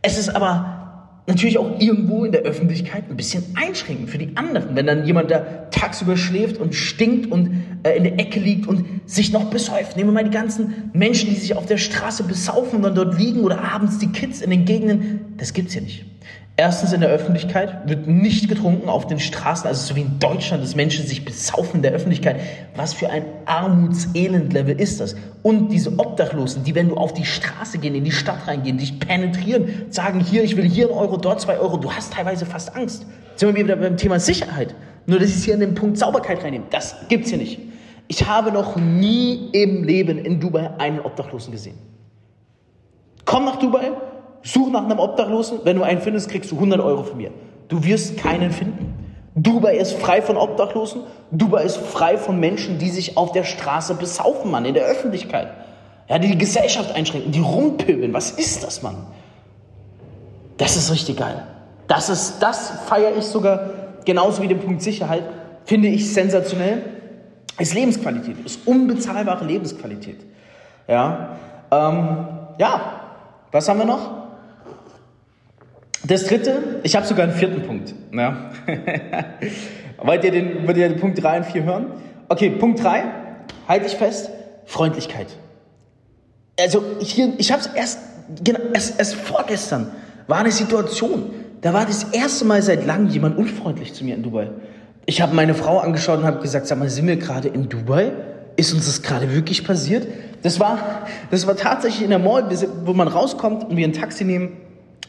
Es 0.00 0.16
ist 0.16 0.28
aber 0.28 0.86
natürlich 1.26 1.58
auch 1.58 1.80
irgendwo 1.80 2.24
in 2.24 2.30
der 2.30 2.42
Öffentlichkeit 2.42 3.10
ein 3.10 3.16
bisschen 3.16 3.44
einschränkend 3.56 4.10
für 4.10 4.18
die 4.18 4.36
anderen. 4.36 4.76
Wenn 4.76 4.86
dann 4.86 5.04
jemand 5.04 5.32
da 5.32 5.40
tagsüber 5.72 6.16
schläft 6.16 6.58
und 6.58 6.74
stinkt 6.74 7.30
und 7.32 7.64
äh, 7.82 7.96
in 7.96 8.04
der 8.04 8.18
Ecke 8.20 8.38
liegt 8.38 8.68
und 8.68 8.86
sich 9.06 9.32
noch 9.32 9.50
besäuft. 9.50 9.96
Nehmen 9.96 10.10
wir 10.10 10.22
mal 10.22 10.24
die 10.24 10.30
ganzen 10.30 10.90
Menschen, 10.92 11.30
die 11.30 11.36
sich 11.36 11.56
auf 11.56 11.66
der 11.66 11.78
Straße 11.78 12.22
besaufen 12.22 12.76
und 12.76 12.82
dann 12.82 12.94
dort 12.94 13.18
liegen 13.18 13.40
oder 13.40 13.60
abends 13.60 13.98
die 13.98 14.08
Kids 14.12 14.40
in 14.40 14.50
den 14.50 14.64
Gegenden. 14.64 15.34
Das 15.36 15.52
gibt's 15.52 15.72
hier 15.72 15.82
nicht. 15.82 16.04
Erstens 16.58 16.94
in 16.94 17.02
der 17.02 17.10
Öffentlichkeit 17.10 17.86
wird 17.86 18.06
nicht 18.06 18.48
getrunken 18.48 18.88
auf 18.88 19.06
den 19.06 19.20
Straßen, 19.20 19.66
also 19.66 19.88
so 19.88 19.94
wie 19.94 20.00
in 20.00 20.18
Deutschland, 20.18 20.62
dass 20.62 20.74
Menschen 20.74 21.06
sich 21.06 21.22
besaufen 21.22 21.76
in 21.76 21.82
der 21.82 21.92
Öffentlichkeit. 21.92 22.40
Was 22.74 22.94
für 22.94 23.10
ein 23.10 23.24
Armutselend-Level 23.44 24.80
ist 24.80 25.00
das? 25.00 25.16
Und 25.42 25.68
diese 25.68 25.98
Obdachlosen, 25.98 26.64
die, 26.64 26.74
wenn 26.74 26.88
du 26.88 26.96
auf 26.96 27.12
die 27.12 27.26
Straße 27.26 27.76
gehen, 27.76 27.94
in 27.94 28.04
die 28.04 28.10
Stadt 28.10 28.46
reingehen, 28.46 28.78
dich 28.78 28.98
penetrieren, 28.98 29.84
sagen 29.90 30.20
hier, 30.20 30.44
ich 30.44 30.56
will 30.56 30.64
hier 30.64 30.86
einen 30.86 30.96
Euro, 30.96 31.18
dort 31.18 31.42
zwei 31.42 31.58
Euro, 31.58 31.76
du 31.76 31.92
hast 31.92 32.14
teilweise 32.14 32.46
fast 32.46 32.74
Angst. 32.74 33.04
Jetzt 33.30 33.40
sind 33.40 33.54
wir 33.54 33.62
wieder 33.62 33.76
beim 33.76 33.98
Thema 33.98 34.18
Sicherheit. 34.18 34.74
Nur, 35.04 35.18
dass 35.18 35.28
ich 35.28 35.36
es 35.36 35.44
hier 35.44 35.54
in 35.54 35.60
den 35.60 35.74
Punkt 35.74 35.98
Sauberkeit 35.98 36.42
reinnehme. 36.42 36.64
Das 36.70 36.96
gibt's 37.08 37.28
hier 37.28 37.38
nicht. 37.38 37.60
Ich 38.08 38.26
habe 38.26 38.50
noch 38.50 38.76
nie 38.76 39.50
im 39.52 39.84
Leben 39.84 40.16
in 40.16 40.40
Dubai 40.40 40.70
einen 40.78 41.00
Obdachlosen 41.00 41.52
gesehen. 41.52 41.76
Komm 43.26 43.44
nach 43.44 43.56
Dubai, 43.56 43.92
Such 44.46 44.70
nach 44.70 44.84
einem 44.84 45.00
Obdachlosen. 45.00 45.58
Wenn 45.64 45.76
du 45.76 45.82
einen 45.82 46.00
findest, 46.00 46.30
kriegst 46.30 46.52
du 46.52 46.54
100 46.54 46.78
Euro 46.80 47.02
von 47.02 47.16
mir. 47.16 47.32
Du 47.66 47.82
wirst 47.82 48.16
keinen 48.16 48.52
finden. 48.52 48.94
Dubai 49.34 49.76
ist 49.76 49.94
frei 49.94 50.22
von 50.22 50.36
Obdachlosen. 50.36 51.02
Dubai 51.32 51.64
ist 51.64 51.78
frei 51.78 52.16
von 52.16 52.38
Menschen, 52.38 52.78
die 52.78 52.88
sich 52.88 53.16
auf 53.16 53.32
der 53.32 53.42
Straße 53.42 53.94
besaufen, 53.94 54.52
Mann, 54.52 54.64
in 54.64 54.74
der 54.74 54.84
Öffentlichkeit. 54.84 55.48
Ja, 56.08 56.20
die 56.20 56.28
die 56.28 56.38
Gesellschaft 56.38 56.94
einschränken, 56.94 57.32
die 57.32 57.40
rumpöbeln. 57.40 58.14
Was 58.14 58.30
ist 58.30 58.62
das, 58.62 58.84
Mann? 58.84 58.94
Das 60.58 60.76
ist 60.76 60.92
richtig 60.92 61.16
geil. 61.16 61.42
Das 61.88 62.38
das 62.38 62.70
feiere 62.86 63.16
ich 63.16 63.24
sogar 63.24 63.70
genauso 64.04 64.42
wie 64.42 64.48
den 64.48 64.60
Punkt 64.60 64.80
Sicherheit. 64.80 65.24
Finde 65.64 65.88
ich 65.88 66.14
sensationell. 66.14 66.84
Ist 67.58 67.74
Lebensqualität, 67.74 68.36
ist 68.44 68.64
unbezahlbare 68.66 69.44
Lebensqualität. 69.44 70.20
Ja, 70.86 71.30
ähm, 71.72 72.28
ja. 72.58 72.80
Was 73.50 73.68
haben 73.68 73.78
wir 73.78 73.86
noch? 73.86 74.25
Das 76.06 76.24
dritte, 76.24 76.80
ich 76.82 76.94
habe 76.94 77.06
sogar 77.06 77.24
einen 77.24 77.36
vierten 77.36 77.62
Punkt. 77.62 77.94
Ja. 78.12 78.50
wollt, 80.02 80.24
ihr 80.24 80.30
den, 80.30 80.66
wollt 80.66 80.76
ihr 80.76 80.88
den 80.88 81.00
Punkt 81.00 81.22
3 81.22 81.38
und 81.38 81.46
4 81.46 81.64
hören? 81.64 81.86
Okay, 82.28 82.50
Punkt 82.50 82.82
3, 82.82 83.04
halte 83.66 83.86
ich 83.86 83.94
fest, 83.94 84.30
Freundlichkeit. 84.66 85.26
Also 86.60 86.82
hier, 87.00 87.32
ich 87.38 87.50
habe 87.50 87.62
es 87.62 87.68
erst, 87.68 87.98
genau, 88.42 88.60
erst, 88.72 88.98
erst 88.98 89.14
vorgestern 89.14 89.90
war 90.26 90.38
eine 90.38 90.52
Situation, 90.52 91.30
da 91.60 91.72
war 91.72 91.86
das 91.86 92.04
erste 92.04 92.44
Mal 92.44 92.62
seit 92.62 92.86
langem 92.86 93.08
jemand 93.08 93.38
unfreundlich 93.38 93.94
zu 93.94 94.04
mir 94.04 94.14
in 94.14 94.22
Dubai. 94.22 94.50
Ich 95.06 95.20
habe 95.20 95.34
meine 95.34 95.54
Frau 95.54 95.78
angeschaut 95.78 96.18
und 96.18 96.24
habe 96.24 96.40
gesagt, 96.40 96.66
sag 96.66 96.78
mal, 96.78 96.88
sind 96.88 97.06
wir 97.06 97.16
gerade 97.16 97.48
in 97.48 97.68
Dubai? 97.68 98.12
Ist 98.56 98.72
uns 98.72 98.86
das 98.86 99.02
gerade 99.02 99.32
wirklich 99.32 99.64
passiert? 99.64 100.06
Das 100.42 100.58
war, 100.60 101.06
das 101.30 101.46
war 101.46 101.56
tatsächlich 101.56 102.02
in 102.02 102.10
der 102.10 102.18
Mall, 102.18 102.48
wo 102.84 102.92
man 102.92 103.08
rauskommt 103.08 103.64
und 103.64 103.76
wir 103.76 103.86
ein 103.86 103.92
Taxi 103.92 104.24
nehmen 104.24 104.56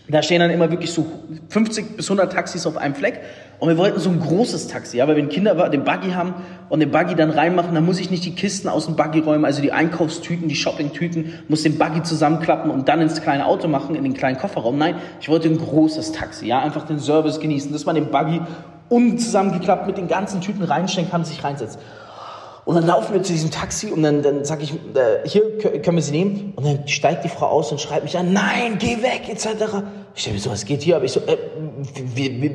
da 0.10 0.22
stehen 0.22 0.40
dann 0.40 0.52
immer 0.52 0.72
wirklich 0.72 0.94
so 0.94 1.06
50 1.50 1.98
bis 1.98 2.06
100 2.06 2.32
Taxis 2.32 2.66
auf 2.66 2.78
einem 2.78 2.96
Fleck. 2.96 3.20
Und 3.60 3.70
wir 3.70 3.78
wollten 3.78 4.00
so 4.00 4.10
ein 4.10 4.20
großes 4.20 4.68
Taxi, 4.68 5.00
weil 5.00 5.16
wenn 5.16 5.30
Kinder 5.30 5.70
den 5.70 5.84
Buggy 5.84 6.12
haben 6.12 6.36
und 6.70 6.80
den 6.80 6.92
Buggy 6.92 7.16
dann 7.16 7.32
reinmachen, 7.32 7.74
dann 7.74 7.86
muss 7.86 8.00
ich 8.00 8.12
nicht 8.12 8.24
die 8.24 8.36
Kisten 8.36 8.70
aus 8.70 8.86
dem 8.86 8.96
Buggy 8.96 9.20
räumen, 9.20 9.46
also 9.46 9.62
die 9.62 9.72
Einkaufstüten, 9.72 10.48
die 10.48 10.56
Shoppingtüten, 10.56 11.34
muss 11.48 11.64
den 11.64 11.78
Buggy 11.78 12.04
zusammenklappen 12.04 12.70
und 12.70 12.88
dann 12.88 13.02
ins 13.02 13.22
kleine 13.22 13.48
Auto 13.48 13.68
machen, 13.68 13.96
in 13.96 14.04
den 14.04 14.14
kleinen 14.14 14.38
Kofferraum. 14.38 14.78
Nein, 14.78 14.96
ich 15.20 15.28
wollte 15.28 15.50
ein 15.50 15.58
großes 15.58 16.12
Taxi, 16.12 16.46
ja, 16.46 16.60
einfach 16.60 16.86
den 16.86 17.00
Service 17.00 17.40
genießen, 17.40 17.74
dass 17.74 17.86
man 17.86 17.96
den 17.96 18.12
Buggy 18.12 18.42
unzusammengeklappt 18.90 19.88
mit 19.88 19.98
den 19.98 20.08
ganzen 20.08 20.40
Tüten 20.40 20.64
reinstellen 20.64 21.10
kann, 21.10 21.26
sich 21.26 21.44
reinsetzt. 21.44 21.80
Und 22.68 22.76
dann 22.76 22.86
laufen 22.86 23.14
wir 23.14 23.24
zu 23.24 23.32
diesem 23.32 23.50
Taxi 23.50 23.92
und 23.92 24.04
dann, 24.04 24.22
dann 24.22 24.44
sage 24.44 24.64
ich, 24.64 24.74
äh, 24.74 25.26
hier 25.26 25.58
können 25.58 25.96
wir 25.96 26.04
sie 26.04 26.12
nehmen. 26.12 26.52
Und 26.58 26.66
dann 26.66 26.86
steigt 26.86 27.24
die 27.24 27.30
Frau 27.30 27.46
aus 27.46 27.72
und 27.72 27.80
schreibt 27.80 28.04
mich 28.04 28.18
an, 28.18 28.34
nein, 28.34 28.78
geh 28.78 29.02
weg, 29.02 29.30
etc. 29.30 29.48
Ich 30.18 30.24
denke 30.24 30.40
mir 30.40 30.44
so, 30.44 30.50
was 30.50 30.66
geht 30.66 30.82
hier? 30.82 30.96
Aber 30.96 31.06
ich 31.06 31.12
so, 31.12 31.20
äh, 31.20 31.38
wir, 32.16 32.42
wir, 32.42 32.52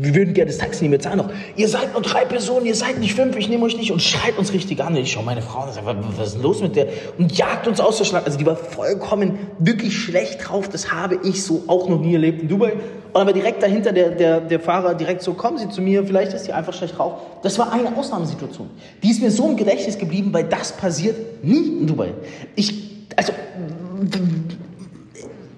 wir 0.00 0.14
würden 0.14 0.32
gerne 0.32 0.48
das 0.48 0.58
Taxi 0.58 0.84
nicht 0.84 0.90
mehr 0.90 1.00
zahlen. 1.00 1.18
Noch. 1.18 1.30
Ihr 1.56 1.66
seid 1.66 1.92
nur 1.92 2.02
drei 2.02 2.24
Personen, 2.24 2.66
ihr 2.66 2.76
seid 2.76 3.00
nicht 3.00 3.14
fünf, 3.14 3.36
ich 3.36 3.48
nehme 3.48 3.64
euch 3.64 3.76
nicht 3.76 3.90
und 3.90 4.00
schreit 4.00 4.38
uns 4.38 4.52
richtig 4.52 4.80
an. 4.80 4.94
Ich 4.94 5.10
schaue 5.10 5.24
meine 5.24 5.42
Frau 5.42 5.64
und 5.64 5.72
sage, 5.72 5.88
was 6.16 6.28
ist 6.28 6.34
denn 6.34 6.42
los 6.42 6.62
mit 6.62 6.76
der? 6.76 6.86
Und 7.18 7.36
jagt 7.36 7.66
uns 7.66 7.80
aus 7.80 7.98
der 7.98 8.04
Schlange. 8.04 8.26
Also 8.26 8.38
die 8.38 8.46
war 8.46 8.54
vollkommen 8.54 9.40
wirklich 9.58 9.98
schlecht 9.98 10.48
drauf. 10.48 10.68
Das 10.68 10.92
habe 10.92 11.18
ich 11.24 11.42
so 11.42 11.64
auch 11.66 11.88
noch 11.88 12.00
nie 12.00 12.14
erlebt 12.14 12.42
in 12.42 12.48
Dubai. 12.48 12.74
Und 13.12 13.20
aber 13.20 13.32
direkt 13.32 13.60
dahinter 13.60 13.90
der, 13.90 14.10
der, 14.10 14.40
der 14.40 14.60
Fahrer 14.60 14.94
direkt 14.94 15.22
so, 15.22 15.34
kommen 15.34 15.58
Sie 15.58 15.68
zu 15.68 15.82
mir, 15.82 16.04
vielleicht 16.04 16.32
ist 16.32 16.46
die 16.46 16.52
einfach 16.52 16.74
schlecht 16.74 16.96
drauf. 16.96 17.14
Das 17.42 17.58
war 17.58 17.72
eine 17.72 17.96
Ausnahmesituation. 17.96 18.70
Die 19.02 19.10
ist 19.10 19.20
mir 19.20 19.32
so 19.32 19.48
im 19.48 19.56
Gedächtnis 19.56 19.98
geblieben, 19.98 20.32
weil 20.32 20.44
das 20.44 20.76
passiert 20.76 21.42
nie 21.42 21.80
in 21.80 21.88
Dubai. 21.88 22.14
Ich, 22.54 22.72
also, 23.16 23.32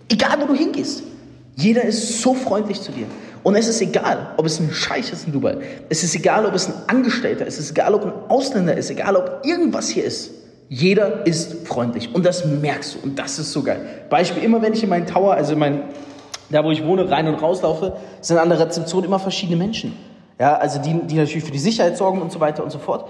egal 0.09 0.39
wo 0.41 0.47
du 0.47 0.55
hingehst, 0.55 1.03
jeder 1.57 1.83
ist 1.83 2.21
so 2.23 2.35
freundlich 2.35 2.81
zu 2.81 2.93
dir. 2.93 3.07
Und 3.43 3.57
es 3.57 3.69
ist 3.69 3.81
egal, 3.81 4.35
ob 4.37 4.47
es 4.47 4.61
ein 4.61 4.71
Scheich 4.73 5.13
ist 5.13 5.27
in 5.27 5.33
Dubai. 5.33 5.59
Es 5.89 6.05
ist 6.05 6.15
egal, 6.15 6.47
ob 6.47 6.55
es 6.55 6.69
ein 6.69 6.75
Angestellter 6.87 7.47
ist. 7.47 7.55
Es 7.55 7.67
ist 7.67 7.71
egal, 7.73 7.95
ob 7.95 8.05
ein 8.05 8.13
Ausländer 8.29 8.77
ist. 8.77 8.91
Egal, 8.91 9.17
ob 9.17 9.43
irgendwas 9.45 9.89
hier 9.89 10.05
ist. 10.05 10.31
Jeder 10.69 11.27
ist 11.27 11.67
freundlich. 11.67 12.15
Und 12.15 12.25
das 12.25 12.45
merkst 12.47 12.95
du. 12.95 12.99
Und 13.01 13.19
das 13.19 13.39
ist 13.39 13.53
so 13.53 13.63
geil. 13.63 13.81
Beispiel, 14.09 14.45
immer 14.45 14.63
wenn 14.63 14.73
ich 14.73 14.83
in 14.83 14.89
meinen 14.89 15.07
Tower, 15.07 15.35
also 15.35 15.55
in 15.55 15.59
mein, 15.59 15.83
da 16.51 16.65
wo 16.65 16.71
ich 16.71 16.85
wohne, 16.85 17.11
rein 17.11 17.27
und 17.27 17.35
rauslaufe, 17.35 17.97
sind 18.21 18.39
an 18.39 18.49
der 18.49 18.61
Rezeption 18.61 19.05
immer 19.05 19.19
verschiedene 19.19 19.59
Menschen. 19.59 19.97
Ja, 20.39 20.57
also 20.57 20.81
die, 20.81 20.95
die 21.07 21.17
natürlich 21.17 21.45
für 21.45 21.53
die 21.53 21.59
Sicherheit 21.59 21.97
sorgen 21.97 22.23
und 22.23 22.33
so 22.33 22.41
weiter 22.41 22.63
und 22.63 22.71
so 22.71 22.79
fort. 22.79 23.09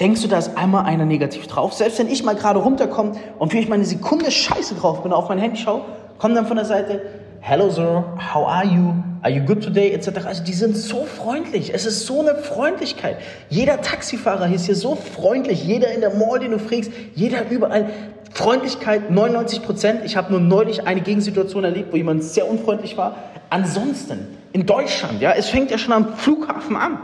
Denkst 0.00 0.22
du, 0.22 0.28
da 0.28 0.38
ist 0.38 0.56
einmal 0.56 0.84
einer 0.84 1.04
negativ 1.04 1.46
drauf? 1.48 1.74
Selbst 1.74 1.98
wenn 1.98 2.08
ich 2.08 2.24
mal 2.24 2.34
gerade 2.34 2.60
runterkomme 2.60 3.12
und 3.38 3.52
für 3.52 3.58
ich 3.58 3.68
mal 3.68 3.74
eine 3.74 3.84
Sekunde 3.84 4.30
scheiße 4.30 4.76
drauf 4.76 5.02
bin, 5.02 5.12
auf 5.12 5.28
mein 5.28 5.38
Handy 5.38 5.58
schaue, 5.58 5.82
kommt 6.18 6.36
dann 6.36 6.46
von 6.46 6.56
der 6.56 6.64
Seite, 6.64 7.02
Hello 7.44 7.68
Sir, 7.70 8.04
how 8.32 8.46
are 8.46 8.64
you? 8.64 9.02
Are 9.20 9.28
you 9.28 9.40
good 9.40 9.64
today? 9.64 9.92
Etc. 9.92 10.06
Also 10.24 10.44
die 10.44 10.52
sind 10.52 10.76
so 10.76 11.04
freundlich. 11.06 11.74
Es 11.74 11.86
ist 11.86 12.06
so 12.06 12.20
eine 12.20 12.36
Freundlichkeit. 12.36 13.16
Jeder 13.48 13.80
Taxifahrer 13.80 14.46
ist 14.54 14.66
hier 14.66 14.76
so 14.76 14.94
freundlich. 14.94 15.64
Jeder 15.64 15.92
in 15.92 16.02
der 16.02 16.14
Mall, 16.14 16.38
den 16.38 16.52
du 16.52 16.60
fragst, 16.60 16.92
jeder 17.16 17.50
überall. 17.50 17.90
Freundlichkeit 18.32 19.10
99 19.10 19.60
Prozent. 19.64 20.04
Ich 20.04 20.16
habe 20.16 20.30
nur 20.30 20.38
neulich 20.38 20.86
eine 20.86 21.00
Gegensituation 21.00 21.64
erlebt, 21.64 21.92
wo 21.92 21.96
jemand 21.96 22.22
sehr 22.22 22.48
unfreundlich 22.48 22.96
war. 22.96 23.16
Ansonsten 23.50 24.38
in 24.52 24.64
Deutschland, 24.64 25.20
ja, 25.20 25.32
es 25.32 25.48
fängt 25.48 25.72
ja 25.72 25.78
schon 25.78 25.94
am 25.94 26.14
Flughafen 26.14 26.76
an. 26.76 26.98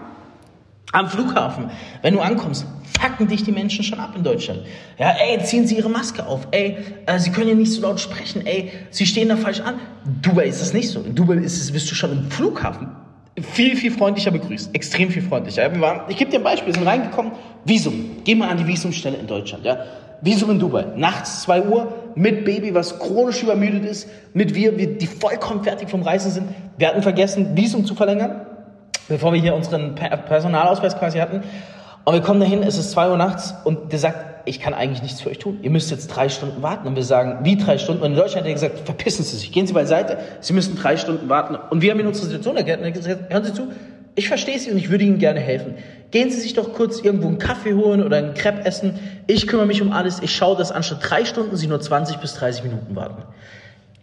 Am 0.92 1.09
Flughafen, 1.09 1.71
wenn 2.02 2.14
du 2.14 2.21
ankommst, 2.21 2.66
fucken 2.99 3.28
dich 3.28 3.45
die 3.45 3.52
Menschen 3.52 3.85
schon 3.85 4.00
ab 4.00 4.14
in 4.16 4.23
Deutschland. 4.23 4.61
Ja, 4.99 5.11
ey, 5.11 5.38
ziehen 5.45 5.66
Sie 5.66 5.76
Ihre 5.76 5.90
Maske 5.90 6.26
auf. 6.26 6.49
Ey, 6.50 6.78
äh, 7.07 7.18
Sie 7.18 7.30
können 7.30 7.49
ja 7.49 7.54
nicht 7.54 7.73
so 7.73 7.83
laut 7.83 8.00
sprechen. 8.00 8.47
Ey, 8.47 8.73
Sie 8.90 9.04
stehen 9.04 9.28
da 9.28 9.37
falsch 9.37 9.61
an. 9.61 9.75
Dubai 10.23 10.47
ist 10.47 10.62
das 10.62 10.73
nicht 10.73 10.88
so. 10.88 11.00
In 11.02 11.14
Dubai 11.14 11.35
ist 11.35 11.61
es, 11.61 11.71
bist 11.71 11.90
du 11.90 11.95
schon 11.95 12.12
im 12.12 12.30
Flughafen 12.30 12.88
viel, 13.42 13.76
viel 13.76 13.90
freundlicher 13.90 14.30
begrüßt. 14.30 14.75
Extrem 14.75 15.11
viel 15.11 15.23
freundlicher. 15.23 15.73
Wir 15.73 15.80
waren, 15.80 16.02
ich 16.09 16.16
gebe 16.16 16.30
dir 16.30 16.38
ein 16.38 16.42
Beispiel. 16.42 16.68
Wir 16.68 16.75
sind 16.75 16.87
reingekommen. 16.87 17.33
Visum. 17.64 18.16
Geh 18.25 18.35
mal 18.35 18.49
an 18.49 18.57
die 18.57 18.66
Visumstelle 18.66 19.16
in 19.16 19.26
Deutschland. 19.26 19.64
Ja. 19.64 19.78
Visum 20.21 20.50
in 20.50 20.59
Dubai. 20.59 20.87
Nachts 20.97 21.42
2 21.42 21.62
Uhr 21.62 22.12
mit 22.14 22.45
Baby, 22.45 22.75
was 22.75 22.99
chronisch 22.99 23.42
übermüdet 23.42 23.85
ist. 23.85 24.09
Mit 24.35 24.54
wir, 24.54 24.76
wir, 24.76 24.99
die 24.99 25.07
vollkommen 25.07 25.62
fertig 25.62 25.88
vom 25.88 26.02
Reisen 26.02 26.30
sind. 26.30 26.49
Wir 26.76 26.88
hatten 26.88 27.02
vergessen, 27.02 27.57
Visum 27.57 27.85
zu 27.85 27.95
verlängern 27.95 28.48
bevor 29.09 29.33
wir 29.33 29.41
hier 29.41 29.55
unseren 29.55 29.95
Personalausweis 29.95 30.99
quasi 30.99 31.19
hatten. 31.19 31.43
Und 32.05 32.15
wir 32.15 32.21
kommen 32.21 32.41
dahin, 32.41 32.62
es 32.62 32.79
ist 32.79 32.93
zwei 32.93 33.11
Uhr 33.11 33.17
nachts 33.17 33.55
und 33.65 33.93
der 33.93 33.99
sagt, 33.99 34.49
ich 34.49 34.61
kann 34.61 34.73
eigentlich 34.73 35.03
nichts 35.03 35.21
für 35.21 35.29
euch 35.29 35.38
tun. 35.38 35.59
Ihr 35.62 35.71
müsst 35.71 35.91
jetzt 35.91 36.09
drei 36.09 36.29
Stunden 36.29 36.62
warten. 36.62 36.87
Und 36.88 36.97
wir 36.97 37.05
sagen, 37.05 37.45
wie 37.45 37.57
drei 37.57 37.77
Stunden? 37.77 38.03
Und 38.03 38.12
in 38.12 38.17
Deutschland 38.17 38.45
hat 38.45 38.49
er 38.49 38.55
gesagt, 38.55 38.81
verpissen 38.87 39.25
Sie 39.25 39.37
sich, 39.37 39.53
gehen 39.53 39.67
Sie 39.67 39.75
beiseite, 39.75 40.19
Sie 40.41 40.55
müssen 40.55 40.77
drei 40.77 40.97
Stunden 40.97 41.29
warten. 41.29 41.57
Und 41.71 41.83
wir 41.83 41.91
haben 41.91 42.00
in 42.00 42.07
unsere 42.07 42.27
Situation 42.27 42.57
erklärt 42.57 42.81
und 42.81 42.87
er 42.87 42.93
gesagt, 42.93 43.31
hören 43.31 43.45
Sie 43.45 43.53
zu, 43.53 43.69
ich 44.15 44.27
verstehe 44.27 44.59
Sie 44.59 44.71
und 44.71 44.79
ich 44.79 44.91
würde 44.91 45.05
Ihnen 45.05 45.19
gerne 45.19 45.38
helfen. 45.38 45.75
Gehen 46.11 46.31
Sie 46.31 46.41
sich 46.41 46.55
doch 46.55 46.73
kurz 46.73 47.00
irgendwo 47.00 47.29
einen 47.29 47.38
Kaffee 47.38 47.75
holen 47.75 48.03
oder 48.03 48.17
einen 48.17 48.35
Crepe 48.35 48.65
essen. 48.65 48.99
Ich 49.26 49.47
kümmere 49.47 49.67
mich 49.67 49.82
um 49.82 49.93
alles. 49.93 50.21
Ich 50.21 50.35
schaue, 50.35 50.56
dass 50.56 50.73
anstatt 50.73 50.99
drei 51.02 51.25
Stunden 51.25 51.56
Sie 51.56 51.67
nur 51.67 51.80
20 51.80 52.17
bis 52.17 52.35
30 52.35 52.65
Minuten 52.65 52.97
warten. 52.97 53.23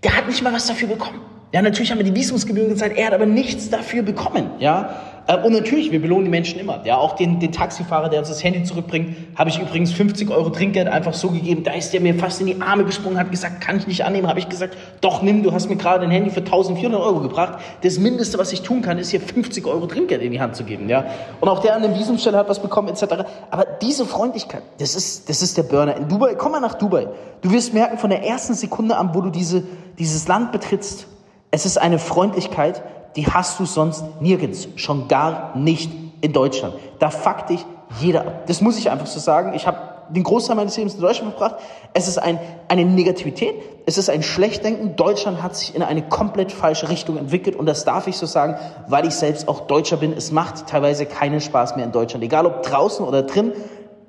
Der 0.03 0.15
hat 0.15 0.27
nicht 0.27 0.43
mal 0.43 0.53
was 0.53 0.67
dafür 0.67 0.88
bekommen. 0.89 1.19
Ja, 1.55 1.61
natürlich 1.61 1.89
haben 1.89 1.99
wir 1.99 2.03
die 2.03 2.13
Visumsgebühren 2.13 2.67
gezahlt, 2.67 2.97
er 2.97 3.05
hat 3.05 3.13
aber 3.13 3.25
nichts 3.25 3.69
dafür 3.69 4.03
bekommen. 4.03 4.49
Ja, 4.59 4.89
äh, 5.25 5.37
und 5.37 5.53
natürlich, 5.53 5.89
wir 5.89 6.01
belohnen 6.01 6.25
die 6.25 6.29
Menschen 6.29 6.59
immer. 6.59 6.81
Ja, 6.83 6.97
auch 6.97 7.15
den, 7.15 7.39
den 7.39 7.53
Taxifahrer, 7.53 8.09
der 8.09 8.19
uns 8.19 8.27
das 8.27 8.43
Handy 8.43 8.65
zurückbringt, 8.65 9.15
habe 9.37 9.49
ich 9.49 9.57
übrigens 9.57 9.93
50 9.93 10.29
Euro 10.31 10.49
Trinkgeld 10.49 10.89
einfach 10.89 11.13
so 11.13 11.29
gegeben. 11.29 11.63
Da 11.63 11.71
ist 11.71 11.93
der 11.93 12.01
mir 12.01 12.13
fast 12.15 12.41
in 12.41 12.47
die 12.47 12.61
Arme 12.61 12.83
gesprungen, 12.83 13.17
hat 13.17 13.31
gesagt, 13.31 13.61
kann 13.61 13.77
ich 13.77 13.87
nicht 13.87 14.03
annehmen. 14.03 14.27
Habe 14.27 14.39
ich 14.39 14.49
gesagt, 14.49 14.75
doch 14.99 15.21
nimm, 15.21 15.43
du 15.43 15.53
hast 15.53 15.69
mir 15.69 15.77
gerade 15.77 16.03
ein 16.03 16.11
Handy 16.11 16.29
für 16.29 16.41
1400 16.41 16.99
Euro 16.99 17.21
gebracht. 17.21 17.59
Das 17.83 17.99
Mindeste, 17.99 18.37
was 18.37 18.51
ich 18.51 18.61
tun 18.61 18.81
kann, 18.81 18.97
ist 18.97 19.11
hier 19.11 19.21
50 19.21 19.65
Euro 19.65 19.87
Trinkgeld 19.87 20.23
in 20.23 20.33
die 20.33 20.41
Hand 20.41 20.57
zu 20.57 20.65
geben. 20.65 20.89
Ja, 20.89 21.05
und 21.39 21.47
auch 21.47 21.59
der 21.59 21.77
an 21.77 21.83
der 21.83 21.97
Visumstelle 21.97 22.35
hat 22.35 22.49
was 22.49 22.61
bekommen 22.61 22.89
etc. 22.89 23.23
Aber 23.49 23.65
diese 23.81 24.05
Freundlichkeit, 24.05 24.63
das 24.79 24.93
ist, 24.93 25.29
das 25.29 25.41
ist 25.41 25.57
der 25.57 25.63
Burner. 25.63 25.95
In 25.95 26.09
Dubai, 26.09 26.35
komm 26.35 26.51
mal 26.51 26.59
nach 26.59 26.73
Dubai. 26.73 27.07
Du 27.43 27.51
wirst 27.51 27.73
merken 27.73 27.97
von 27.97 28.09
der 28.09 28.25
ersten 28.25 28.55
Sekunde 28.55 28.97
an, 28.97 29.11
wo 29.13 29.21
du 29.21 29.29
diese, 29.29 29.63
dieses 29.97 30.27
Land 30.27 30.51
betrittst, 30.51 31.07
es 31.51 31.65
ist 31.65 31.77
eine 31.77 31.99
Freundlichkeit, 31.99 32.84
die 33.15 33.27
hast 33.27 33.60
du 33.60 33.65
sonst 33.65 34.03
nirgends, 34.19 34.67
schon 34.75 35.08
gar 35.08 35.55
nicht 35.55 35.89
in 36.21 36.34
Deutschland. 36.34 36.75
Da 36.99 37.10
fuckt 37.10 37.49
dich 37.49 37.65
jeder 37.99 38.21
ab. 38.21 38.47
Das 38.47 38.62
muss 38.62 38.77
ich 38.77 38.89
einfach 38.89 39.05
so 39.05 39.19
sagen. 39.19 39.53
Ich 39.53 39.67
habe 39.67 39.95
den 40.10 40.23
Großteil 40.23 40.55
meines 40.55 40.75
Lebens 40.77 40.95
in 40.95 41.01
Deutschland 41.01 41.31
verbracht. 41.31 41.62
Es 41.93 42.08
ist 42.08 42.17
ein, 42.17 42.39
eine 42.67 42.86
Negativität, 42.86 43.55
es 43.86 43.97
ist 43.97 44.10
ein 44.10 44.23
Schlechtdenken. 44.23 44.95
Deutschland 44.95 45.41
hat 45.41 45.55
sich 45.55 45.75
in 45.75 45.81
eine 45.81 46.03
komplett 46.03 46.51
falsche 46.51 46.89
Richtung 46.89 47.17
entwickelt 47.17 47.55
und 47.55 47.65
das 47.65 47.86
darf 47.86 48.08
ich 48.08 48.17
so 48.17 48.25
sagen, 48.25 48.58
weil 48.88 49.08
ich 49.08 49.15
selbst 49.15 49.47
auch 49.47 49.62
Deutscher 49.62 49.97
bin. 49.97 50.13
Es 50.13 50.31
macht 50.31 50.67
teilweise 50.67 51.05
keinen 51.05 51.41
Spaß 51.41 51.75
mehr 51.75 51.86
in 51.86 51.91
Deutschland, 51.91 52.23
egal 52.23 52.45
ob 52.45 52.63
draußen 52.63 53.05
oder 53.05 53.23
drin. 53.23 53.53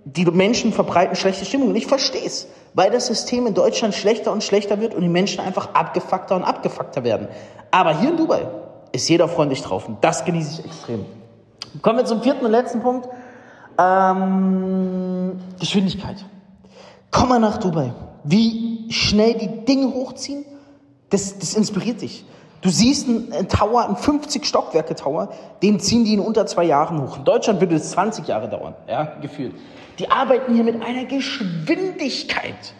Die 0.06 0.24
Menschen 0.24 0.72
verbreiten 0.72 1.14
schlechte 1.16 1.44
Stimmung 1.44 1.68
und 1.68 1.76
ich 1.76 1.86
verstehe 1.86 2.24
es 2.24 2.46
weil 2.76 2.90
das 2.90 3.06
System 3.06 3.46
in 3.46 3.54
Deutschland 3.54 3.94
schlechter 3.94 4.30
und 4.30 4.44
schlechter 4.44 4.78
wird 4.80 4.94
und 4.94 5.00
die 5.00 5.08
Menschen 5.08 5.40
einfach 5.40 5.72
abgefuckter 5.72 6.36
und 6.36 6.44
abgefuckter 6.44 7.04
werden. 7.04 7.26
Aber 7.70 7.98
hier 7.98 8.10
in 8.10 8.18
Dubai 8.18 8.46
ist 8.92 9.08
jeder 9.08 9.28
freundlich 9.28 9.62
drauf 9.62 9.88
und 9.88 10.04
das 10.04 10.26
genieße 10.26 10.60
ich 10.60 10.66
extrem. 10.66 11.06
Kommen 11.80 11.98
wir 11.98 12.04
zum 12.04 12.20
vierten 12.20 12.44
und 12.44 12.50
letzten 12.50 12.82
Punkt. 12.82 13.08
Ähm, 13.78 15.40
Geschwindigkeit. 15.58 16.22
Komm 17.10 17.30
mal 17.30 17.40
nach 17.40 17.56
Dubai. 17.56 17.94
Wie 18.24 18.92
schnell 18.92 19.34
die 19.34 19.64
Dinge 19.64 19.94
hochziehen, 19.94 20.44
das, 21.08 21.38
das 21.38 21.54
inspiriert 21.54 22.02
dich. 22.02 22.26
Du 22.60 22.68
siehst 22.68 23.08
einen 23.08 23.48
Tower, 23.48 23.86
einen 23.86 23.96
50 23.96 24.44
Stockwerke 24.44 24.94
Tower, 24.94 25.30
den 25.62 25.80
ziehen 25.80 26.04
die 26.04 26.12
in 26.12 26.20
unter 26.20 26.44
zwei 26.44 26.64
Jahren 26.64 27.00
hoch. 27.00 27.16
In 27.16 27.24
Deutschland 27.24 27.60
würde 27.60 27.76
es 27.76 27.90
20 27.92 28.28
Jahre 28.28 28.50
dauern, 28.50 28.74
ja, 28.86 29.14
gefühlt. 29.22 29.54
Die 29.98 30.10
arbeiten 30.10 30.54
hier 30.54 30.64
mit 30.64 30.82
einer 30.82 31.04
Geschwindigkeit. 31.04 32.74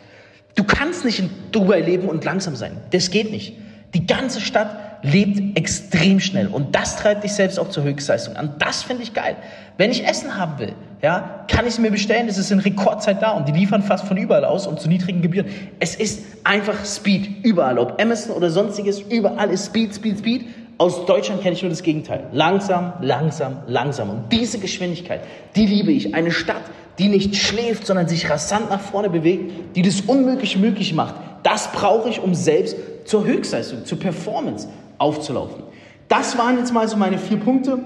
Du 0.55 0.65
kannst 0.65 1.05
nicht 1.05 1.19
in 1.19 1.31
Dubai 1.53 1.81
leben 1.81 2.09
und 2.09 2.25
langsam 2.25 2.57
sein. 2.57 2.77
Das 2.91 3.11
geht 3.11 3.31
nicht. 3.31 3.57
Die 3.95 4.07
ganze 4.07 4.41
Stadt 4.41 5.03
lebt 5.03 5.57
extrem 5.57 6.21
schnell 6.21 6.49
und 6.49 6.75
das 6.75 6.97
treibt 6.97 7.25
dich 7.25 7.33
selbst 7.33 7.59
auch 7.59 7.71
zur 7.71 7.85
Höchstleistung 7.85 8.37
an. 8.37 8.55
Das 8.59 8.83
finde 8.83 9.03
ich 9.03 9.15
geil. 9.15 9.37
Wenn 9.77 9.91
ich 9.91 10.07
Essen 10.07 10.37
haben 10.37 10.59
will, 10.59 10.75
ja, 11.03 11.45
kann 11.49 11.67
ich 11.67 11.75
es 11.75 11.79
mir 11.79 11.91
bestellen. 11.91 12.29
Es 12.29 12.39
ist 12.39 12.51
in 12.51 12.59
Rekordzeit 12.59 13.23
da 13.23 13.33
und 13.33 13.47
die 13.49 13.53
liefern 13.53 13.83
fast 13.83 14.07
von 14.07 14.17
überall 14.17 14.45
aus 14.45 14.67
und 14.67 14.81
zu 14.81 14.89
niedrigen 14.89 15.23
Gebühren. 15.23 15.47
Es 15.79 15.95
ist 15.95 16.25
einfach 16.45 16.85
Speed 16.85 17.45
überall, 17.45 17.79
ob 17.79 18.01
Amazon 18.01 18.35
oder 18.35 18.51
sonstiges, 18.51 19.01
überall 19.01 19.51
ist 19.51 19.67
Speed, 19.67 19.95
Speed, 19.95 20.19
Speed. 20.19 20.47
Aus 20.79 21.07
Deutschland 21.07 21.43
kenne 21.43 21.55
ich 21.55 21.63
nur 21.63 21.71
das 21.71 21.83
Gegenteil. 21.83 22.27
Langsam, 22.33 22.93
langsam, 23.01 23.63
langsam. 23.67 24.11
Und 24.11 24.25
diese 24.31 24.59
Geschwindigkeit, 24.59 25.23
die 25.55 25.67
liebe 25.67 25.91
ich. 25.91 26.15
Eine 26.15 26.31
Stadt, 26.31 26.63
die 26.99 27.09
nicht 27.09 27.37
schläft, 27.37 27.87
sondern 27.87 28.09
sich 28.09 28.29
rasant 28.29 28.69
nach 28.69 28.81
vorne 28.81 29.09
bewegt, 29.09 29.77
die 29.77 29.83
das 29.83 30.03
Unmögliche 30.03 30.59
möglich 30.59 30.93
macht. 30.93 31.15
Das 31.43 31.73
brauche 31.73 32.11
ich, 32.11 32.21
um 32.21 32.35
selbst 32.35 32.77
zur 33.07 33.25
Höchstleistung, 33.25 33.87
zur 33.87 33.99
Performance 33.99 34.69
aufzulaufen. 34.99 35.63
Das 36.09 36.37
waren 36.37 36.59
jetzt 36.59 36.75
mal 36.75 36.87
so 36.89 36.97
meine 36.97 37.19
vier 37.19 37.39
Punkte. 37.39 37.79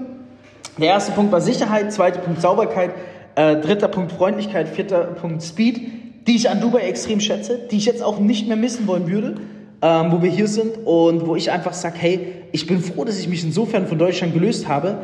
Der 0.77 0.87
erste 0.87 1.13
Punkt 1.13 1.31
war 1.31 1.41
Sicherheit, 1.41 1.93
zweiter 1.93 2.19
Punkt 2.19 2.41
Sauberkeit, 2.41 2.91
äh, 3.35 3.55
dritter 3.57 3.87
Punkt 3.87 4.11
Freundlichkeit, 4.11 4.67
vierter 4.67 5.03
Punkt 5.03 5.43
Speed, 5.43 6.27
die 6.27 6.35
ich 6.35 6.49
an 6.49 6.59
Dubai 6.59 6.81
extrem 6.81 7.19
schätze, 7.19 7.59
die 7.71 7.77
ich 7.77 7.85
jetzt 7.85 8.03
auch 8.03 8.19
nicht 8.19 8.47
mehr 8.47 8.57
missen 8.57 8.87
wollen 8.87 9.09
würde, 9.09 9.35
ähm, 9.81 10.11
wo 10.11 10.21
wir 10.21 10.29
hier 10.29 10.47
sind 10.47 10.77
und 10.85 11.25
wo 11.25 11.35
ich 11.35 11.51
einfach 11.51 11.73
sage, 11.73 11.95
hey, 11.99 12.19
ich 12.51 12.67
bin 12.67 12.81
froh, 12.81 13.05
dass 13.05 13.19
ich 13.19 13.27
mich 13.27 13.43
insofern 13.43 13.87
von 13.87 13.97
Deutschland 13.97 14.33
gelöst 14.33 14.67
habe, 14.67 14.97